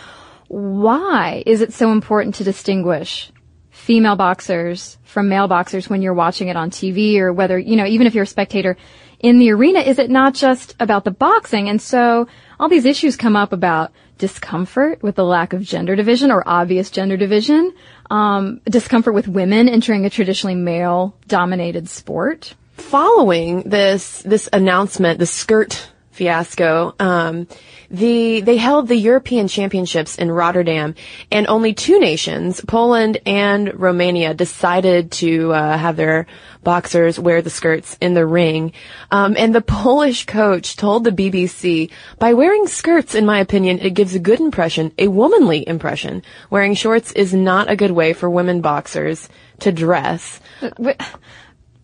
[0.48, 3.30] Why is it so important to distinguish
[3.76, 7.86] female boxers from male boxers when you're watching it on TV or whether, you know,
[7.86, 8.76] even if you're a spectator
[9.20, 11.68] in the arena, is it not just about the boxing?
[11.68, 12.26] And so
[12.58, 16.90] all these issues come up about discomfort with the lack of gender division or obvious
[16.90, 17.72] gender division,
[18.10, 22.54] um, discomfort with women entering a traditionally male dominated sport.
[22.78, 27.46] following this this announcement, the skirt fiasco, um,
[27.90, 30.94] the they held the European Championships in Rotterdam,
[31.30, 36.26] and only two nations, Poland and Romania, decided to uh, have their
[36.64, 38.72] boxers wear the skirts in the ring.
[39.10, 43.94] Um, and the Polish coach told the BBC, "By wearing skirts, in my opinion, it
[43.94, 46.22] gives a good impression, a womanly impression.
[46.50, 49.28] Wearing shorts is not a good way for women boxers
[49.60, 50.40] to dress."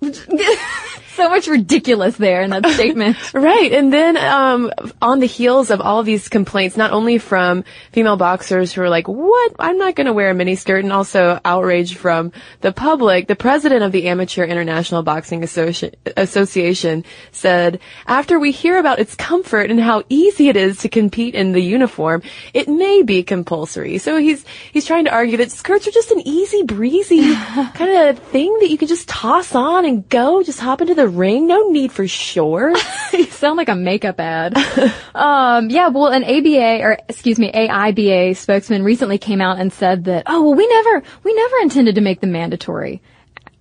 [1.15, 3.17] so much ridiculous there in that statement.
[3.35, 3.73] Right.
[3.73, 4.71] And then, um,
[5.01, 8.91] on the heels of all of these complaints, not only from female boxers who are
[8.91, 9.53] like, what?
[9.59, 13.27] I'm not going to wear a miniskirt and also outrage from the public.
[13.27, 19.15] The president of the Amateur International Boxing Associ- Association said, after we hear about its
[19.15, 22.23] comfort and how easy it is to compete in the uniform,
[22.53, 23.99] it may be compulsory.
[23.99, 27.35] So he's, he's trying to argue that skirts are just an easy breezy
[27.75, 31.02] kind of thing that you can just toss on and go, just hop into the
[31.07, 31.47] ring.
[31.47, 32.75] No need for sure.
[33.13, 34.57] you sound like a makeup ad.
[35.15, 40.05] um, yeah, well, an ABA or excuse me, AIBA spokesman recently came out and said
[40.05, 43.03] that, oh, well, we never, we never intended to make them mandatory.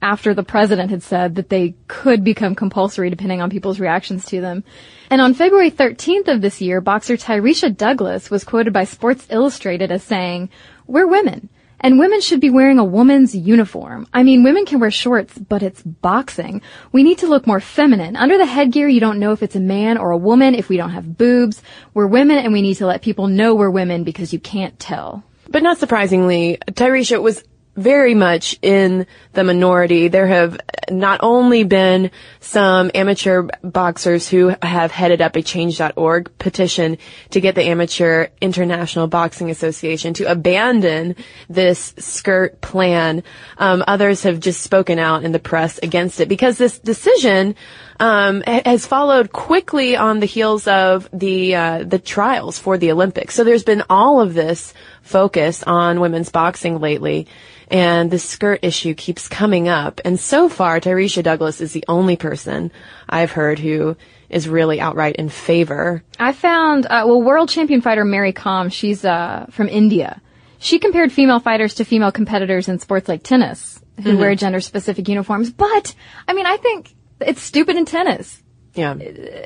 [0.03, 4.41] After the president had said that they could become compulsory depending on people's reactions to
[4.41, 4.63] them.
[5.11, 9.91] And on February 13th of this year, boxer Tyrieshia Douglas was quoted by Sports Illustrated
[9.91, 10.49] as saying,
[10.87, 11.49] we're women.
[11.81, 14.07] And women should be wearing a woman's uniform.
[14.13, 16.61] I mean, women can wear shorts, but it's boxing.
[16.91, 18.15] We need to look more feminine.
[18.15, 20.77] Under the headgear, you don't know if it's a man or a woman if we
[20.77, 21.61] don't have boobs.
[21.95, 25.23] We're women and we need to let people know we're women because you can't tell.
[25.49, 27.43] But not surprisingly, Tyrieshia was
[27.75, 30.09] very much in the minority.
[30.09, 36.97] There have not only been some amateur boxers who have headed up a change.org petition
[37.29, 41.15] to get the Amateur International Boxing Association to abandon
[41.49, 43.23] this skirt plan.
[43.57, 47.55] Um, others have just spoken out in the press against it because this decision
[48.01, 53.35] um, has followed quickly on the heels of the uh, the trials for the Olympics.
[53.35, 57.27] So there's been all of this focus on women's boxing lately
[57.71, 60.01] and the skirt issue keeps coming up.
[60.03, 62.71] And so far, Tyrieshia Douglas is the only person
[63.07, 63.95] I've heard who
[64.29, 66.03] is really outright in favor.
[66.19, 70.21] I found, uh, well, world champion fighter Mary Kom, she's uh, from India.
[70.59, 74.19] She compared female fighters to female competitors in sports like tennis who mm-hmm.
[74.19, 75.49] wear gender specific uniforms.
[75.49, 75.95] But,
[76.27, 78.43] I mean, I think it's stupid in tennis.
[78.73, 78.95] Yeah.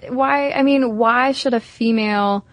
[0.10, 2.46] Why, I mean, why should a female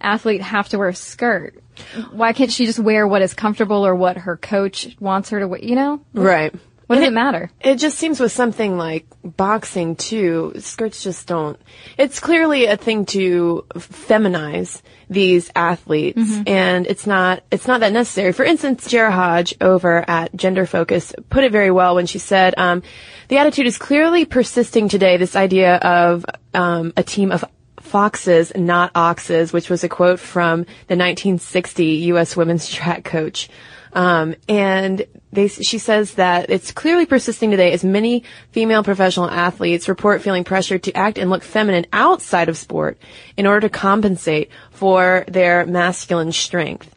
[0.00, 1.62] athlete have to wear a skirt?
[2.10, 5.48] Why can't she just wear what is comfortable or what her coach wants her to
[5.48, 5.60] wear?
[5.60, 6.04] You know?
[6.12, 6.54] Right.
[6.86, 7.50] What does it, it, matter?
[7.60, 11.58] It just seems with something like boxing too, skirts just don't.
[11.96, 16.42] It's clearly a thing to feminize these athletes, mm-hmm.
[16.46, 17.42] and it's not.
[17.50, 18.32] It's not that necessary.
[18.32, 22.54] For instance, Jarrah Hodge over at Gender Focus put it very well when she said,
[22.58, 22.82] um,
[23.28, 25.16] "The attitude is clearly persisting today.
[25.16, 27.44] This idea of um, a team of
[27.94, 32.36] foxes, not oxes, which was a quote from the 1960 U.S.
[32.36, 33.48] women's track coach.
[33.92, 39.88] Um, and they, she says that it's clearly persisting today as many female professional athletes
[39.88, 42.98] report feeling pressured to act and look feminine outside of sport
[43.36, 46.92] in order to compensate for their masculine strength.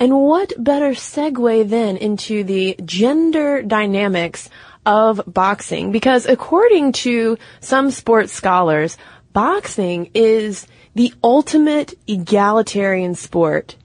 [0.00, 4.50] And what better segue then into the gender dynamics
[4.84, 5.92] of boxing?
[5.92, 8.98] Because according to some sports scholars,
[9.32, 13.76] boxing is the ultimate egalitarian sport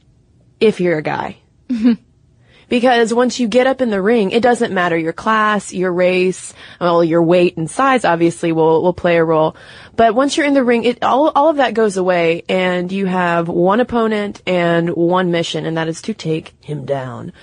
[0.59, 1.37] if you're a guy.
[2.69, 6.53] because once you get up in the ring, it doesn't matter your class, your race,
[6.79, 9.55] well, your weight and size obviously will, will play a role.
[9.95, 13.05] But once you're in the ring, it, all, all of that goes away and you
[13.05, 17.33] have one opponent and one mission and that is to take him down.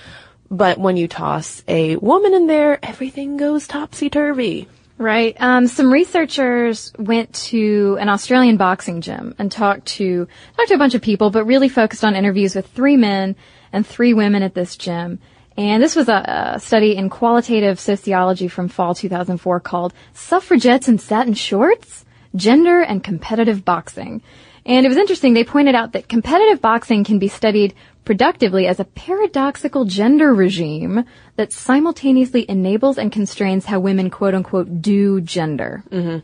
[0.49, 4.67] But when you toss a woman in there, everything goes topsy-turvy.
[4.97, 5.35] Right.
[5.39, 10.77] Um, some researchers went to an Australian boxing gym and talked to talked to a
[10.77, 13.35] bunch of people, but really focused on interviews with three men
[13.71, 15.19] and three women at this gym.
[15.57, 20.99] And this was a, a study in qualitative sociology from fall 2004 called "Suffragettes in
[20.99, 24.21] Satin Shorts: Gender and Competitive Boxing."
[24.65, 25.33] And it was interesting.
[25.33, 27.73] They pointed out that competitive boxing can be studied
[28.05, 34.81] productively as a paradoxical gender regime that simultaneously enables and constrains how women quote unquote
[34.81, 35.83] do gender.
[35.89, 36.19] Mm-hmm.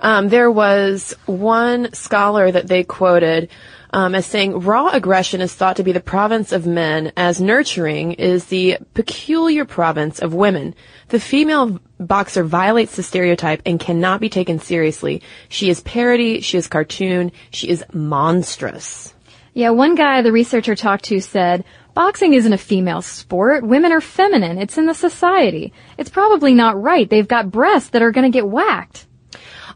[0.00, 3.50] Um, there was one scholar that they quoted
[3.92, 8.12] um, as saying raw aggression is thought to be the province of men, as nurturing
[8.12, 10.74] is the peculiar province of women.
[11.08, 15.22] The female boxer violates the stereotype and cannot be taken seriously.
[15.48, 19.12] She is parody, she is cartoon, she is monstrous.
[19.54, 23.64] Yeah, one guy the researcher talked to said, Boxing isn't a female sport.
[23.66, 24.56] Women are feminine.
[24.56, 25.74] It's in the society.
[25.98, 27.08] It's probably not right.
[27.08, 29.06] They've got breasts that are going to get whacked.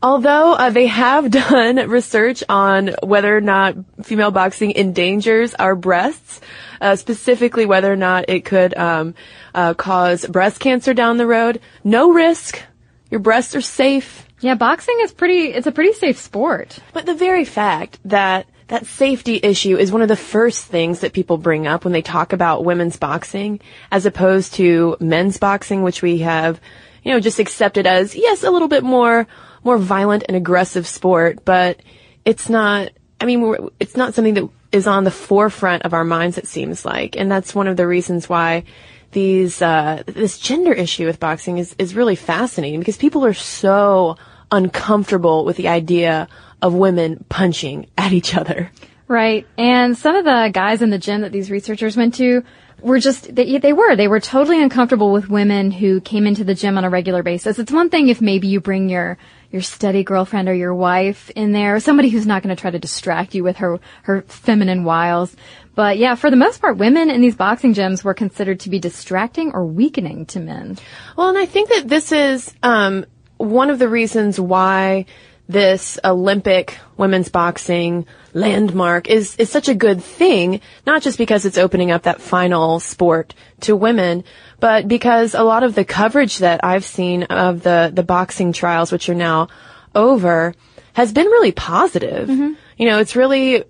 [0.02, 6.40] Although uh, they have done research on whether or not female boxing endangers our breasts,
[6.80, 9.14] uh, specifically whether or not it could um,
[9.54, 12.62] uh, cause breast cancer down the road, no risk.
[13.10, 14.26] Your breasts are safe.
[14.40, 15.52] Yeah, boxing is pretty.
[15.52, 16.78] It's a pretty safe sport.
[16.92, 21.12] But the very fact that that safety issue is one of the first things that
[21.12, 23.60] people bring up when they talk about women's boxing
[23.92, 26.60] as opposed to men's boxing, which we have,
[27.04, 29.26] you know, just accepted as, yes, a little bit more,
[29.62, 31.80] more violent and aggressive sport, but
[32.24, 36.36] it's not, I mean, it's not something that is on the forefront of our minds,
[36.36, 37.16] it seems like.
[37.16, 38.64] And that's one of the reasons why
[39.12, 44.16] these, uh, this gender issue with boxing is, is really fascinating because people are so
[44.50, 46.28] uncomfortable with the idea
[46.62, 48.70] of women punching at each other.
[49.08, 49.46] Right.
[49.56, 52.42] And some of the guys in the gym that these researchers went to
[52.80, 56.54] were just they, they were they were totally uncomfortable with women who came into the
[56.54, 57.58] gym on a regular basis.
[57.58, 59.16] It's one thing if maybe you bring your
[59.50, 62.78] your steady girlfriend or your wife in there, somebody who's not going to try to
[62.78, 65.34] distract you with her her feminine wiles.
[65.74, 68.78] But yeah, for the most part, women in these boxing gyms were considered to be
[68.78, 70.78] distracting or weakening to men.
[71.16, 73.04] Well, and I think that this is um,
[73.36, 75.06] one of the reasons why
[75.48, 81.58] this Olympic women's boxing landmark is, is such a good thing, not just because it's
[81.58, 84.24] opening up that final sport to women,
[84.60, 88.90] but because a lot of the coverage that I've seen of the, the boxing trials,
[88.90, 89.48] which are now
[89.94, 90.54] over,
[90.94, 92.28] has been really positive.
[92.28, 92.54] Mm-hmm.
[92.76, 93.64] You know, it's really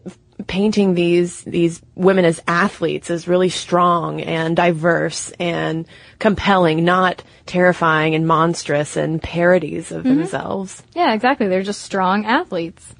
[0.46, 5.86] painting these these women as athletes as really strong and diverse and
[6.18, 10.18] compelling, not terrifying and monstrous and parodies of mm-hmm.
[10.18, 10.82] themselves.
[10.94, 11.48] Yeah, exactly.
[11.48, 12.94] They're just strong athletes.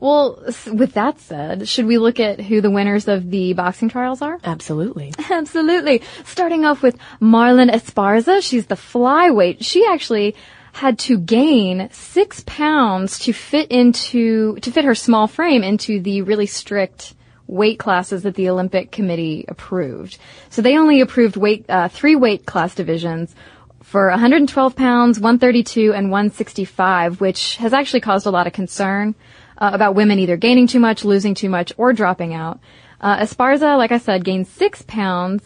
[0.00, 4.20] Well, with that said, should we look at who the winners of the boxing trials
[4.20, 4.36] are?
[4.42, 5.14] Absolutely.
[5.30, 6.02] Absolutely.
[6.24, 8.42] Starting off with Marlen Esparza.
[8.42, 9.58] She's the flyweight.
[9.60, 10.34] She actually
[10.72, 16.22] had to gain six pounds to fit into, to fit her small frame into the
[16.22, 17.14] really strict
[17.46, 20.18] weight classes that the Olympic Committee approved.
[20.48, 23.34] So they only approved weight, uh, three weight class divisions
[23.82, 29.14] for 112 pounds, 132, and 165, which has actually caused a lot of concern
[29.58, 32.60] uh, about women either gaining too much, losing too much, or dropping out.
[33.00, 35.42] Uh, Esparza, like I said, gained six pounds,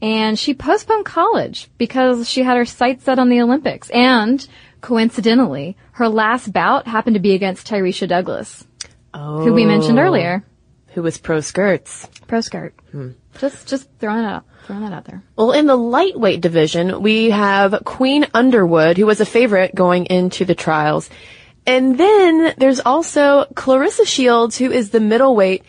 [0.00, 3.90] and she postponed college because she had her sights set on the Olympics.
[3.90, 4.46] And
[4.80, 8.66] coincidentally, her last bout happened to be against Tyrieshia Douglas,
[9.14, 9.42] Oh.
[9.42, 10.02] who we mentioned oh.
[10.02, 10.44] earlier.
[10.94, 12.08] Who was pro skirts.
[12.26, 12.74] Pro skirt.
[12.90, 13.10] Hmm.
[13.38, 15.22] Just, just throwing it out, throwing that out there.
[15.36, 20.44] Well, in the lightweight division, we have Queen Underwood, who was a favorite going into
[20.44, 21.08] the trials.
[21.66, 25.64] And then there's also Claressa Shields, who is the middleweight.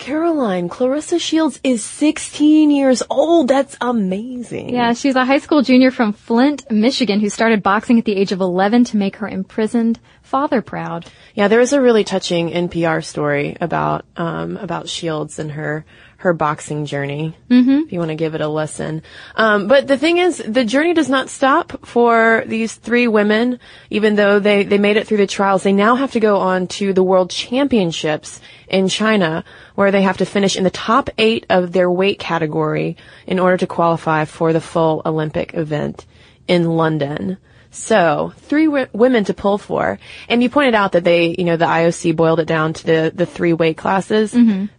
[0.00, 3.48] Caroline, Claressa Shields is 16 years old.
[3.48, 4.70] That's amazing.
[4.70, 8.32] Yeah, she's a high school junior from Flint, Michigan, who started boxing at the age
[8.32, 11.04] of 11 to make her imprisoned father proud.
[11.34, 15.84] Yeah, there was a really touching NPR story about um, about Shields and her
[16.18, 17.36] her boxing journey.
[17.50, 17.86] Mm-hmm.
[17.86, 19.02] If you want to give it a listen,
[19.34, 23.58] um, but the thing is, the journey does not stop for these three women.
[23.90, 26.68] Even though they they made it through the trials, they now have to go on
[26.68, 28.40] to the World Championships
[28.70, 29.44] in China,
[29.74, 32.96] where they have to finish in the top eight of their weight category
[33.26, 36.06] in order to qualify for the full Olympic event
[36.48, 37.38] in London.
[37.72, 39.98] So, three w- women to pull for.
[40.28, 43.12] And you pointed out that they, you know, the IOC boiled it down to the,
[43.14, 44.32] the three weight classes.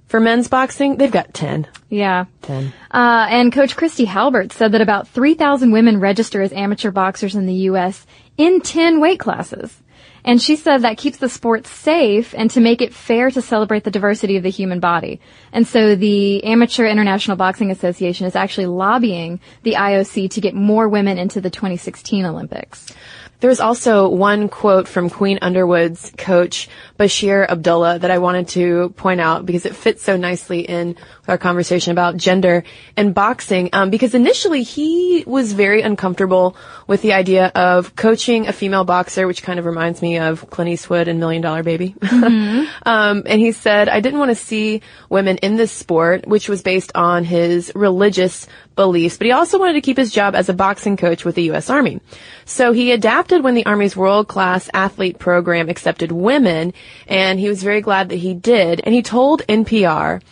[0.08, 1.68] For men's boxing, they've got 10.
[1.88, 2.26] Yeah.
[2.42, 2.74] 10.
[2.92, 7.46] Uh, and Coach Christy Halbert said that about 3,000 women register as amateur boxers in
[7.46, 8.06] the U.S.
[8.38, 9.81] in 10 weight classes.
[10.24, 13.84] And she said that keeps the sport safe and to make it fair to celebrate
[13.84, 15.20] the diversity of the human body.
[15.52, 20.88] And so the Amateur International Boxing Association is actually lobbying the IOC to get more
[20.88, 22.94] women into the 2016 Olympics.
[23.42, 26.70] There's also one quote from Queen Underwood's coach,
[27.00, 31.30] Bashir Abdullah, that I wanted to point out because it fits so nicely in with
[31.30, 32.64] our conversation about gender
[32.96, 33.72] and boxing.
[33.74, 39.26] Um, because initially he was very uncomfortable with the idea of coaching a female boxer,
[39.26, 41.96] which kind of reminds me of Clint Eastwood and Million Dollar Baby.
[42.12, 46.62] um, and he said, I didn't want to see women in this sport, which was
[46.62, 48.46] based on his religious
[48.82, 51.44] beliefs, but he also wanted to keep his job as a boxing coach with the
[51.44, 51.70] U.S.
[51.70, 52.02] Army.
[52.46, 56.74] So he adapted when the Army's world-class athlete program accepted women,
[57.06, 58.82] and he was very glad that he did.
[58.84, 60.24] And he told NPR,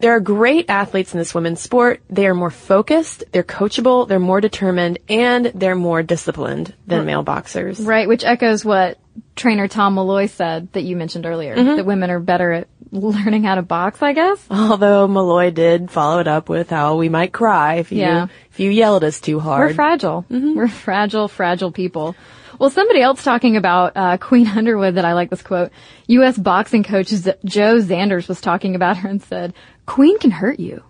[0.00, 2.00] there are great athletes in this women's sport.
[2.10, 7.22] They are more focused, they're coachable, they're more determined, and they're more disciplined than male
[7.22, 7.78] boxers.
[7.78, 8.98] Right, which echoes what
[9.36, 11.76] trainer Tom Malloy said that you mentioned earlier, mm-hmm.
[11.76, 14.44] that women are better at learning how to box, I guess.
[14.50, 18.26] Although Malloy did follow it up with how we might cry if you Yeah.
[18.50, 19.68] if you yell at us too hard.
[19.70, 20.24] We're fragile.
[20.28, 22.14] We're fragile, fragile people.
[22.58, 25.70] Well, somebody else talking about uh, Queen Underwood that I like this quote.
[26.08, 26.36] U.S.
[26.36, 29.54] boxing coach Z- Joe Zanders was talking about her and said,
[29.86, 30.82] "Queen can hurt you.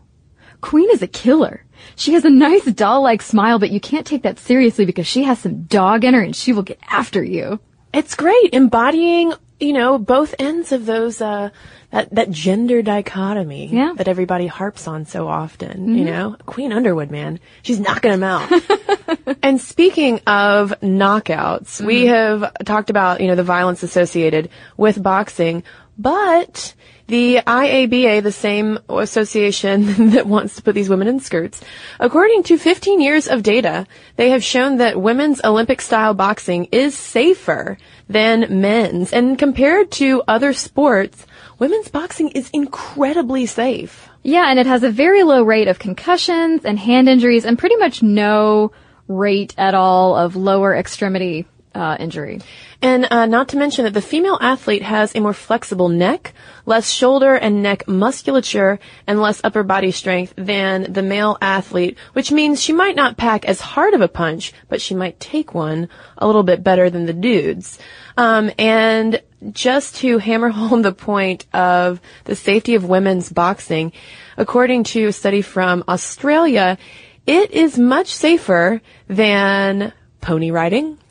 [0.61, 1.65] Queen is a killer.
[1.97, 5.39] She has a nice doll-like smile, but you can't take that seriously because she has
[5.39, 7.61] some dog in her and she will get after you."
[7.95, 11.51] It's great embodying, you know, both ends of those uh
[11.91, 13.93] that that gender dichotomy Yeah.
[13.97, 16.37] that everybody harps on so often, you know?
[16.47, 17.41] Queen Underwood, man.
[17.63, 18.51] She's knocking them out.
[19.43, 25.63] and speaking of knockouts, we have talked about, you know, the violence associated with boxing,
[26.01, 26.75] but
[27.09, 31.61] the IABA, the same association that wants to put these women in skirts,
[31.99, 33.87] according to 15 years of data,
[34.17, 37.77] they have shown that women's Olympic style boxing is safer
[38.09, 39.13] than men's.
[39.13, 41.27] And compared to other sports,
[41.59, 44.09] women's boxing is incredibly safe.
[44.23, 47.77] Yeah, and it has a very low rate of concussions and hand injuries and pretty
[47.77, 48.73] much no
[49.09, 52.41] rate at all of lower extremity uh, injury.
[52.83, 56.33] And uh, not to mention that the female athlete has a more flexible neck,
[56.67, 62.33] less shoulder and neck musculature, and less upper body strength than the male athlete, which
[62.33, 65.89] means she might not pack as hard of a punch, but she might take one
[66.19, 67.79] a little bit better than the dudes.
[68.17, 73.93] Um, and just to hammer home the point of the safety of women's boxing,
[74.37, 76.79] according to a study from Australia,
[77.27, 80.99] it is much safer than pony riding,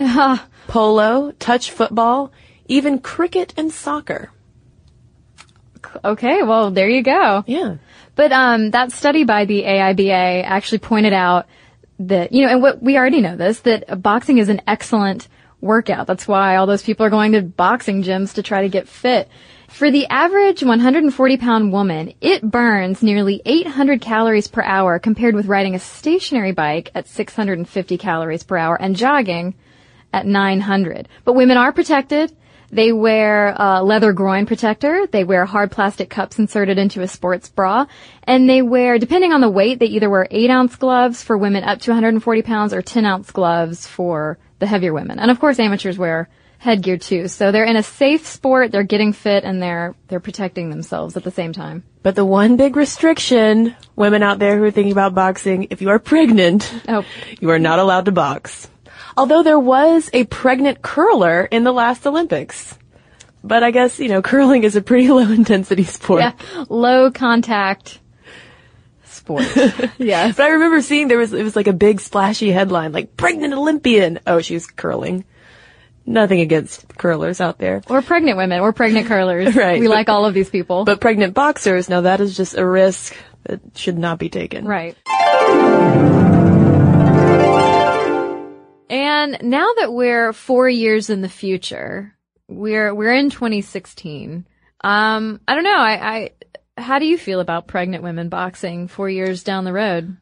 [0.70, 2.32] polo, touch football,
[2.68, 4.32] even cricket and soccer.
[6.06, 7.44] Okay, well, there you go.
[7.48, 7.78] Yeah.
[8.16, 11.48] But um, that study by the AIBA actually pointed out
[12.00, 15.28] that, you know, and what we already know this, that boxing is an excellent
[15.60, 16.06] workout.
[16.06, 19.28] That's why all those people are going to boxing gyms to try to get fit.
[19.70, 25.48] For the average 140 pound woman, it burns nearly 800 calories per hour compared with
[25.48, 29.56] riding a stationary bike at 650 calories per hour and jogging
[30.14, 31.08] at 900.
[31.26, 32.36] But women are protected.
[32.72, 35.08] They wear a leather groin protector.
[35.08, 37.88] They wear hard plastic cups inserted into a sports bra.
[38.24, 41.64] And they wear, depending on the weight, they either wear 8 ounce gloves for women
[41.64, 45.18] up to 140 pounds or 10 ounce gloves for the heavier women.
[45.20, 46.30] And of course amateurs wear
[46.60, 47.28] headgear too.
[47.30, 51.24] So they're in a safe sport, they're getting fit, and they're, they're protecting themselves at
[51.24, 51.84] the same time.
[52.04, 55.90] But the one big restriction, women out there who are thinking about boxing, if you
[55.90, 57.04] are pregnant, Oh.
[57.40, 58.70] you are not allowed to box.
[59.20, 62.74] Although there was a pregnant curler in the last Olympics.
[63.44, 66.22] But I guess, you know, curling is a pretty low intensity sport.
[66.22, 66.34] Yeah.
[66.70, 68.00] Low contact
[69.04, 69.44] sport.
[69.98, 70.32] yeah.
[70.32, 73.54] But I remember seeing there was, it was like a big splashy headline, like pregnant
[73.54, 74.20] Olympian.
[74.26, 75.26] Oh, she was curling.
[76.06, 77.82] Nothing against curlers out there.
[77.90, 79.54] Or pregnant women, or pregnant curlers.
[79.56, 79.82] Right.
[79.82, 80.86] We like all of these people.
[80.86, 83.14] But pregnant boxers, now that is just a risk
[83.44, 84.66] that should not be taken.
[84.66, 84.96] Right.
[88.90, 92.16] And now that we're four years in the future,
[92.48, 94.48] we're we're in 2016.
[94.82, 95.78] Um, I don't know.
[95.78, 96.32] I, I
[96.78, 100.18] how do you feel about pregnant women boxing four years down the road?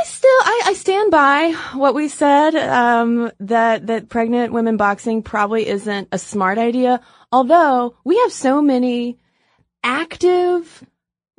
[0.00, 5.22] I still, I, I stand by what we said, um, that, that pregnant women boxing
[5.22, 7.02] probably isn't a smart idea.
[7.30, 9.18] Although we have so many
[9.84, 10.84] active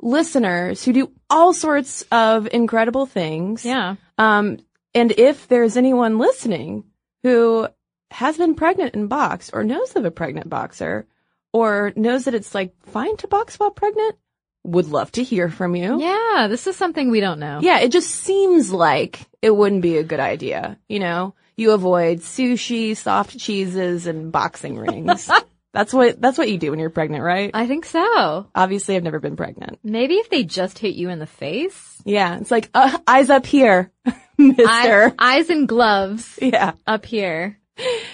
[0.00, 3.64] listeners who do all sorts of incredible things.
[3.64, 3.96] Yeah.
[4.16, 4.58] Um,
[4.94, 6.84] and if there's anyone listening
[7.22, 7.68] who
[8.10, 11.06] has been pregnant and boxed or knows of a pregnant boxer
[11.52, 14.16] or knows that it's like fine to box while pregnant,
[14.64, 16.00] would love to hear from you.
[16.00, 17.60] Yeah, this is something we don't know.
[17.62, 20.78] Yeah, it just seems like it wouldn't be a good idea.
[20.88, 25.28] You know, you avoid sushi, soft cheeses, and boxing rings.
[25.72, 27.50] that's what that's what you do when you're pregnant, right?
[27.54, 28.46] I think so.
[28.54, 29.80] Obviously, I've never been pregnant.
[29.82, 32.00] Maybe if they just hit you in the face.
[32.04, 33.90] Yeah, it's like uh, eyes up here,
[34.38, 34.64] Mister.
[34.66, 37.58] Eye- eyes and gloves yeah, up here.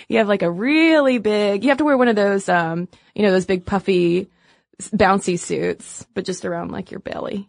[0.08, 1.62] you have like a really big.
[1.62, 4.28] You have to wear one of those, um, you know, those big puffy,
[4.80, 7.48] bouncy suits, but just around like your belly.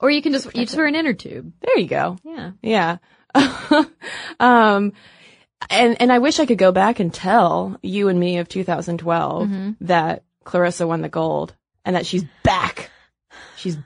[0.00, 1.52] Or you can just, you just wear an inner tube.
[1.60, 2.18] There you go.
[2.24, 2.50] Yeah.
[2.60, 2.96] Yeah.
[4.40, 4.92] um,
[5.70, 9.76] and, and I wish I could go back and tell you and me of 2012
[9.82, 11.54] that Claressa won the gold
[11.84, 12.90] and that she's back.
[13.56, 13.78] She's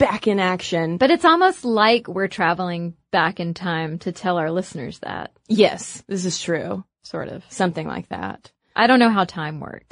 [0.00, 0.96] back in action.
[0.96, 5.30] But it's almost like we're traveling back in time to tell our listeners that.
[5.46, 6.82] yes, this is true.
[7.04, 7.44] Sort of.
[7.48, 8.50] Something like that.
[8.74, 9.86] I don't know how time works.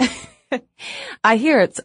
[1.24, 1.80] I hear it's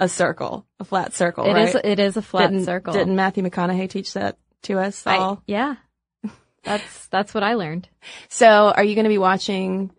[0.00, 1.68] a circle, a flat circle, It right?
[1.68, 1.80] is.
[1.82, 2.92] it is a flat didn't, circle.
[2.92, 5.42] Didn't Matthew McConaughey teach that to us I- all?
[5.46, 5.76] yeah.
[6.64, 7.88] That's, that's what I learned.
[8.28, 9.90] So are you going to be watching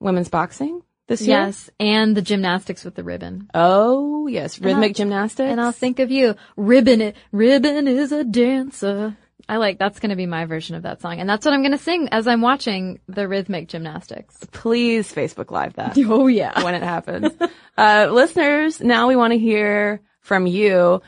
[0.00, 1.38] women's boxing this year?
[1.46, 1.68] Yes.
[1.80, 3.48] And the gymnastics with the ribbon.
[3.54, 4.60] Oh, yes.
[4.60, 5.50] Rhythmic I'll- gymnastics.
[5.50, 6.36] And I'll think of you.
[6.56, 9.16] Ribbon, ribbon is a dancer.
[9.50, 11.20] I like, that's gonna be my version of that song.
[11.20, 14.36] And that's what I'm gonna sing as I'm watching the rhythmic gymnastics.
[14.52, 16.62] please Facebook Live that Oh yeah.
[16.62, 17.32] when it happens.
[17.78, 21.00] uh, listeners, now we want to hear from you.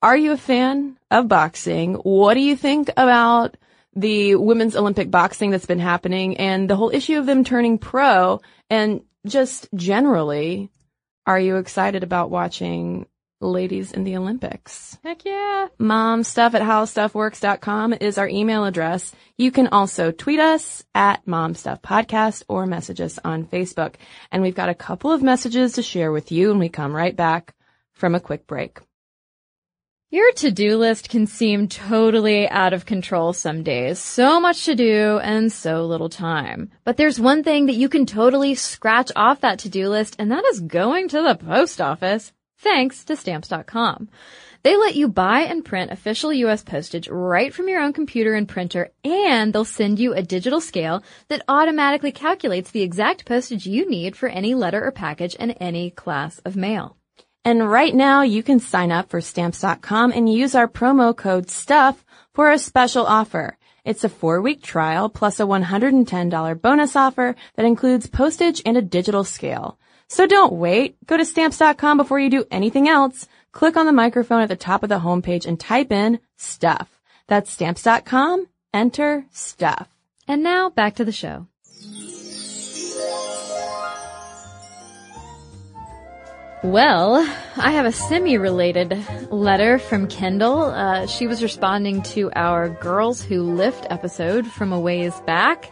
[0.00, 1.94] Are you a fan of boxing?
[1.94, 3.56] What do you think about
[3.94, 8.40] the women's Olympic boxing that's been happening and the whole issue of them turning pro?
[8.70, 10.70] And just generally,
[11.26, 13.06] are you excited about watching
[13.40, 14.98] ladies in the Olympics?
[15.04, 15.68] Heck yeah.
[15.78, 19.12] momstuff at howstuffworks.com is our email address.
[19.36, 23.94] You can also tweet us at mom stuff podcast or message us on Facebook.
[24.32, 27.14] And we've got a couple of messages to share with you and we come right
[27.14, 27.54] back
[27.94, 28.78] from a quick break.
[30.10, 33.98] Your to-do list can seem totally out of control some days.
[33.98, 36.70] So much to do and so little time.
[36.82, 40.46] But there's one thing that you can totally scratch off that to-do list and that
[40.46, 42.32] is going to the post office.
[42.56, 44.08] Thanks to stamps.com.
[44.62, 46.64] They let you buy and print official U.S.
[46.64, 51.04] postage right from your own computer and printer, and they'll send you a digital scale
[51.28, 55.90] that automatically calculates the exact postage you need for any letter or package in any
[55.90, 56.97] class of mail.
[57.48, 62.04] And right now you can sign up for stamps.com and use our promo code STUFF
[62.34, 63.56] for a special offer.
[63.86, 68.82] It's a four week trial plus a $110 bonus offer that includes postage and a
[68.82, 69.78] digital scale.
[70.08, 70.98] So don't wait.
[71.06, 73.26] Go to stamps.com before you do anything else.
[73.52, 77.00] Click on the microphone at the top of the homepage and type in stuff.
[77.28, 78.46] That's stamps.com.
[78.74, 79.88] Enter stuff.
[80.26, 81.46] And now back to the show.
[86.64, 87.18] Well,
[87.56, 90.62] I have a semi-related letter from Kendall.
[90.62, 95.70] Uh, she was responding to our Girls Who Lift episode from a ways back.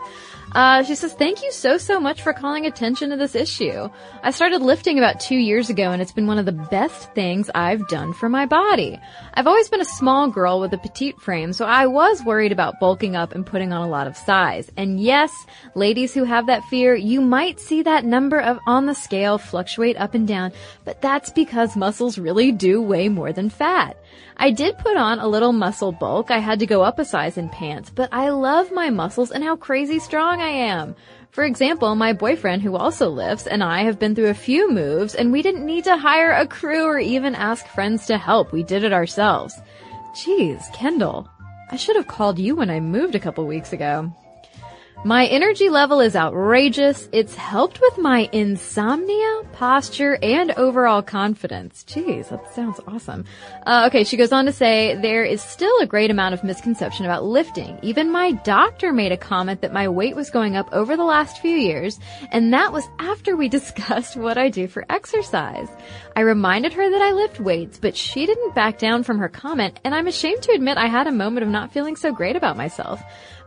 [0.52, 3.90] Uh, she says, thank you so, so much for calling attention to this issue.
[4.22, 7.50] I started lifting about two years ago and it's been one of the best things
[7.54, 8.98] I've done for my body.
[9.34, 12.80] I've always been a small girl with a petite frame, so I was worried about
[12.80, 14.70] bulking up and putting on a lot of size.
[14.78, 15.30] And yes,
[15.74, 19.98] ladies who have that fear, you might see that number of on the scale fluctuate
[19.98, 20.52] up and down,
[20.86, 23.98] but that's because muscles really do weigh more than fat.
[24.36, 26.30] I did put on a little muscle bulk.
[26.30, 29.42] I had to go up a size in pants, but I love my muscles and
[29.42, 30.94] how crazy strong I am.
[31.32, 35.16] For example, my boyfriend who also lifts and I have been through a few moves
[35.16, 38.52] and we didn't need to hire a crew or even ask friends to help.
[38.52, 39.60] We did it ourselves.
[40.14, 41.28] Jeez, Kendall.
[41.68, 44.14] I should have called you when I moved a couple weeks ago.
[45.06, 47.08] My energy level is outrageous.
[47.12, 51.84] It's helped with my insomnia, posture, and overall confidence.
[51.86, 53.24] Jeez, that sounds awesome.
[53.64, 57.04] Uh, okay, she goes on to say there is still a great amount of misconception
[57.04, 57.78] about lifting.
[57.82, 61.38] Even my doctor made a comment that my weight was going up over the last
[61.38, 62.00] few years,
[62.32, 65.68] and that was after we discussed what I do for exercise.
[66.16, 69.78] I reminded her that I lift weights, but she didn't back down from her comment,
[69.84, 72.56] and I'm ashamed to admit I had a moment of not feeling so great about
[72.56, 73.00] myself.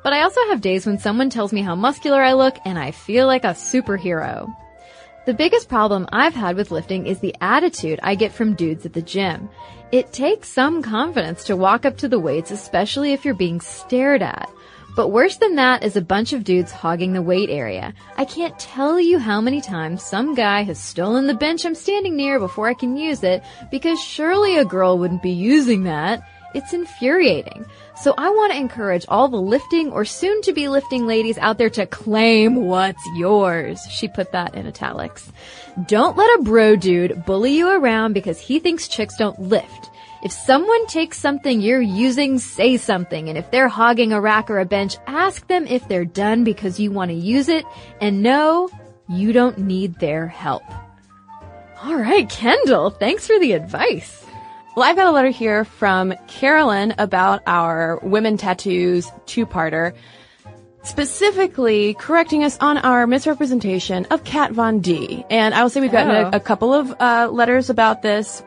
[0.04, 2.91] But I also have days when someone tells me how muscular I look and I
[2.91, 4.54] feel like a superhero.
[5.26, 8.93] The biggest problem I've had with lifting is the attitude I get from dudes at
[8.93, 9.50] the gym.
[9.91, 14.22] It takes some confidence to walk up to the weights, especially if you're being stared
[14.22, 14.50] at.
[14.95, 17.93] But worse than that is a bunch of dudes hogging the weight area.
[18.18, 22.16] I can't tell you how many times some guy has stolen the bench I'm standing
[22.16, 26.28] near before I can use it because surely a girl wouldn't be using that.
[26.54, 27.66] It's infuriating.
[28.02, 31.58] So I want to encourage all the lifting or soon to be lifting ladies out
[31.58, 33.80] there to claim what's yours.
[33.91, 35.32] She put that in italics.
[35.86, 39.89] Don't let a bro dude bully you around because he thinks chicks don't lift.
[40.22, 43.30] If someone takes something you're using, say something.
[43.30, 46.80] And if they're hogging a rack or a bench, ask them if they're done because
[46.80, 47.64] you want to use it.
[48.02, 48.70] And no,
[49.08, 50.64] you don't need their help.
[51.82, 54.19] All right, Kendall, thanks for the advice.
[54.80, 59.94] Well, I've got a letter here from Carolyn about our women tattoos two-parter,
[60.84, 65.26] specifically correcting us on our misrepresentation of Kat Von D.
[65.30, 66.30] And I will say we've gotten Oh.
[66.32, 68.42] a, a couple of uh, letters about this.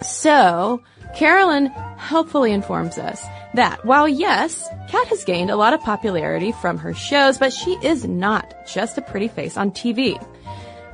[0.00, 0.80] So,
[1.16, 1.66] Carolyn
[1.96, 3.20] helpfully informs us
[3.54, 7.72] that while yes, Kat has gained a lot of popularity from her shows, but she
[7.82, 10.24] is not just a pretty face on TV.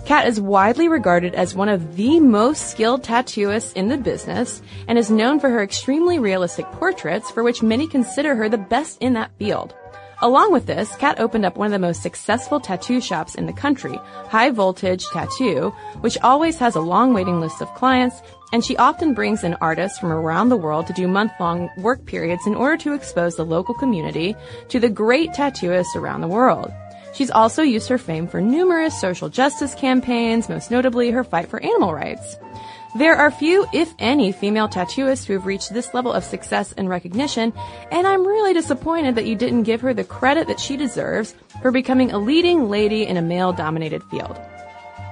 [0.08, 4.98] Kat is widely regarded as one of the most skilled tattooists in the business and
[4.98, 9.12] is known for her extremely realistic portraits for which many consider her the best in
[9.12, 9.74] that field.
[10.22, 13.52] Along with this, Kat opened up one of the most successful tattoo shops in the
[13.52, 14.00] country,
[14.30, 18.22] High Voltage Tattoo, which always has a long waiting list of clients,
[18.54, 22.46] and she often brings in artists from around the world to do month-long work periods
[22.46, 24.34] in order to expose the local community
[24.70, 26.72] to the great tattooists around the world.
[27.18, 31.60] She's also used her fame for numerous social justice campaigns, most notably her fight for
[31.60, 32.36] animal rights.
[32.96, 36.88] There are few, if any, female tattooists who have reached this level of success and
[36.88, 37.52] recognition,
[37.90, 41.72] and I'm really disappointed that you didn't give her the credit that she deserves for
[41.72, 44.38] becoming a leading lady in a male-dominated field.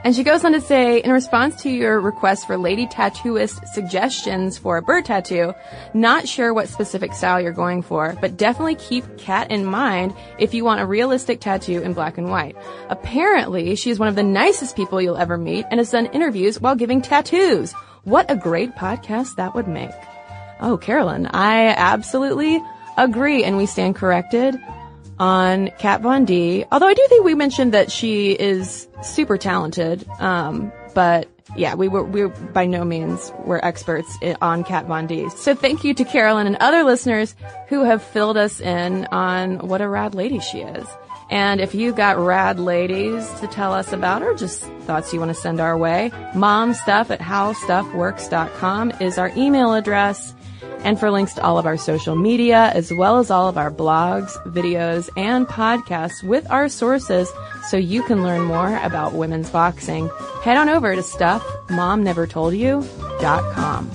[0.07, 4.57] And she goes on to say, in response to your request for lady tattooist suggestions
[4.57, 5.52] for a bird tattoo,
[5.94, 10.54] not sure what specific style you're going for, but definitely keep Kat in mind if
[10.54, 12.57] you want a realistic tattoo in black and white.
[12.88, 16.61] Apparently, she is one of the nicest people you'll ever meet and has done interviews
[16.61, 17.72] while giving tattoos.
[18.04, 19.90] What a great podcast that would make.
[20.61, 22.62] Oh, Carolyn, I absolutely
[22.96, 24.54] agree and we stand corrected
[25.18, 26.64] on Kat Von D.
[26.70, 31.88] Although I do think we mentioned that she is super talented, um, but yeah, we
[31.88, 35.28] were, we by no means were experts on Kat Von D.
[35.30, 37.34] So thank you to Carolyn and other listeners
[37.68, 40.86] who have filled us in on what a rad lady she is.
[41.28, 45.30] And if you got rad ladies to tell us about or just thoughts you want
[45.30, 50.34] to send our way, momstuff at howstuffworks.com is our email address.
[50.85, 53.70] And for links to all of our social media, as well as all of our
[53.70, 57.29] blogs, videos, and podcasts with our sources,
[57.68, 60.09] so you can learn more about women's boxing,
[60.43, 63.91] head on over to stuffmomnevertoldyou.com.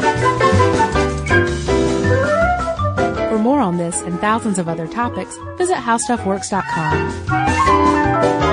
[3.30, 8.51] For more on this and thousands of other topics, visit howstuffworks.com.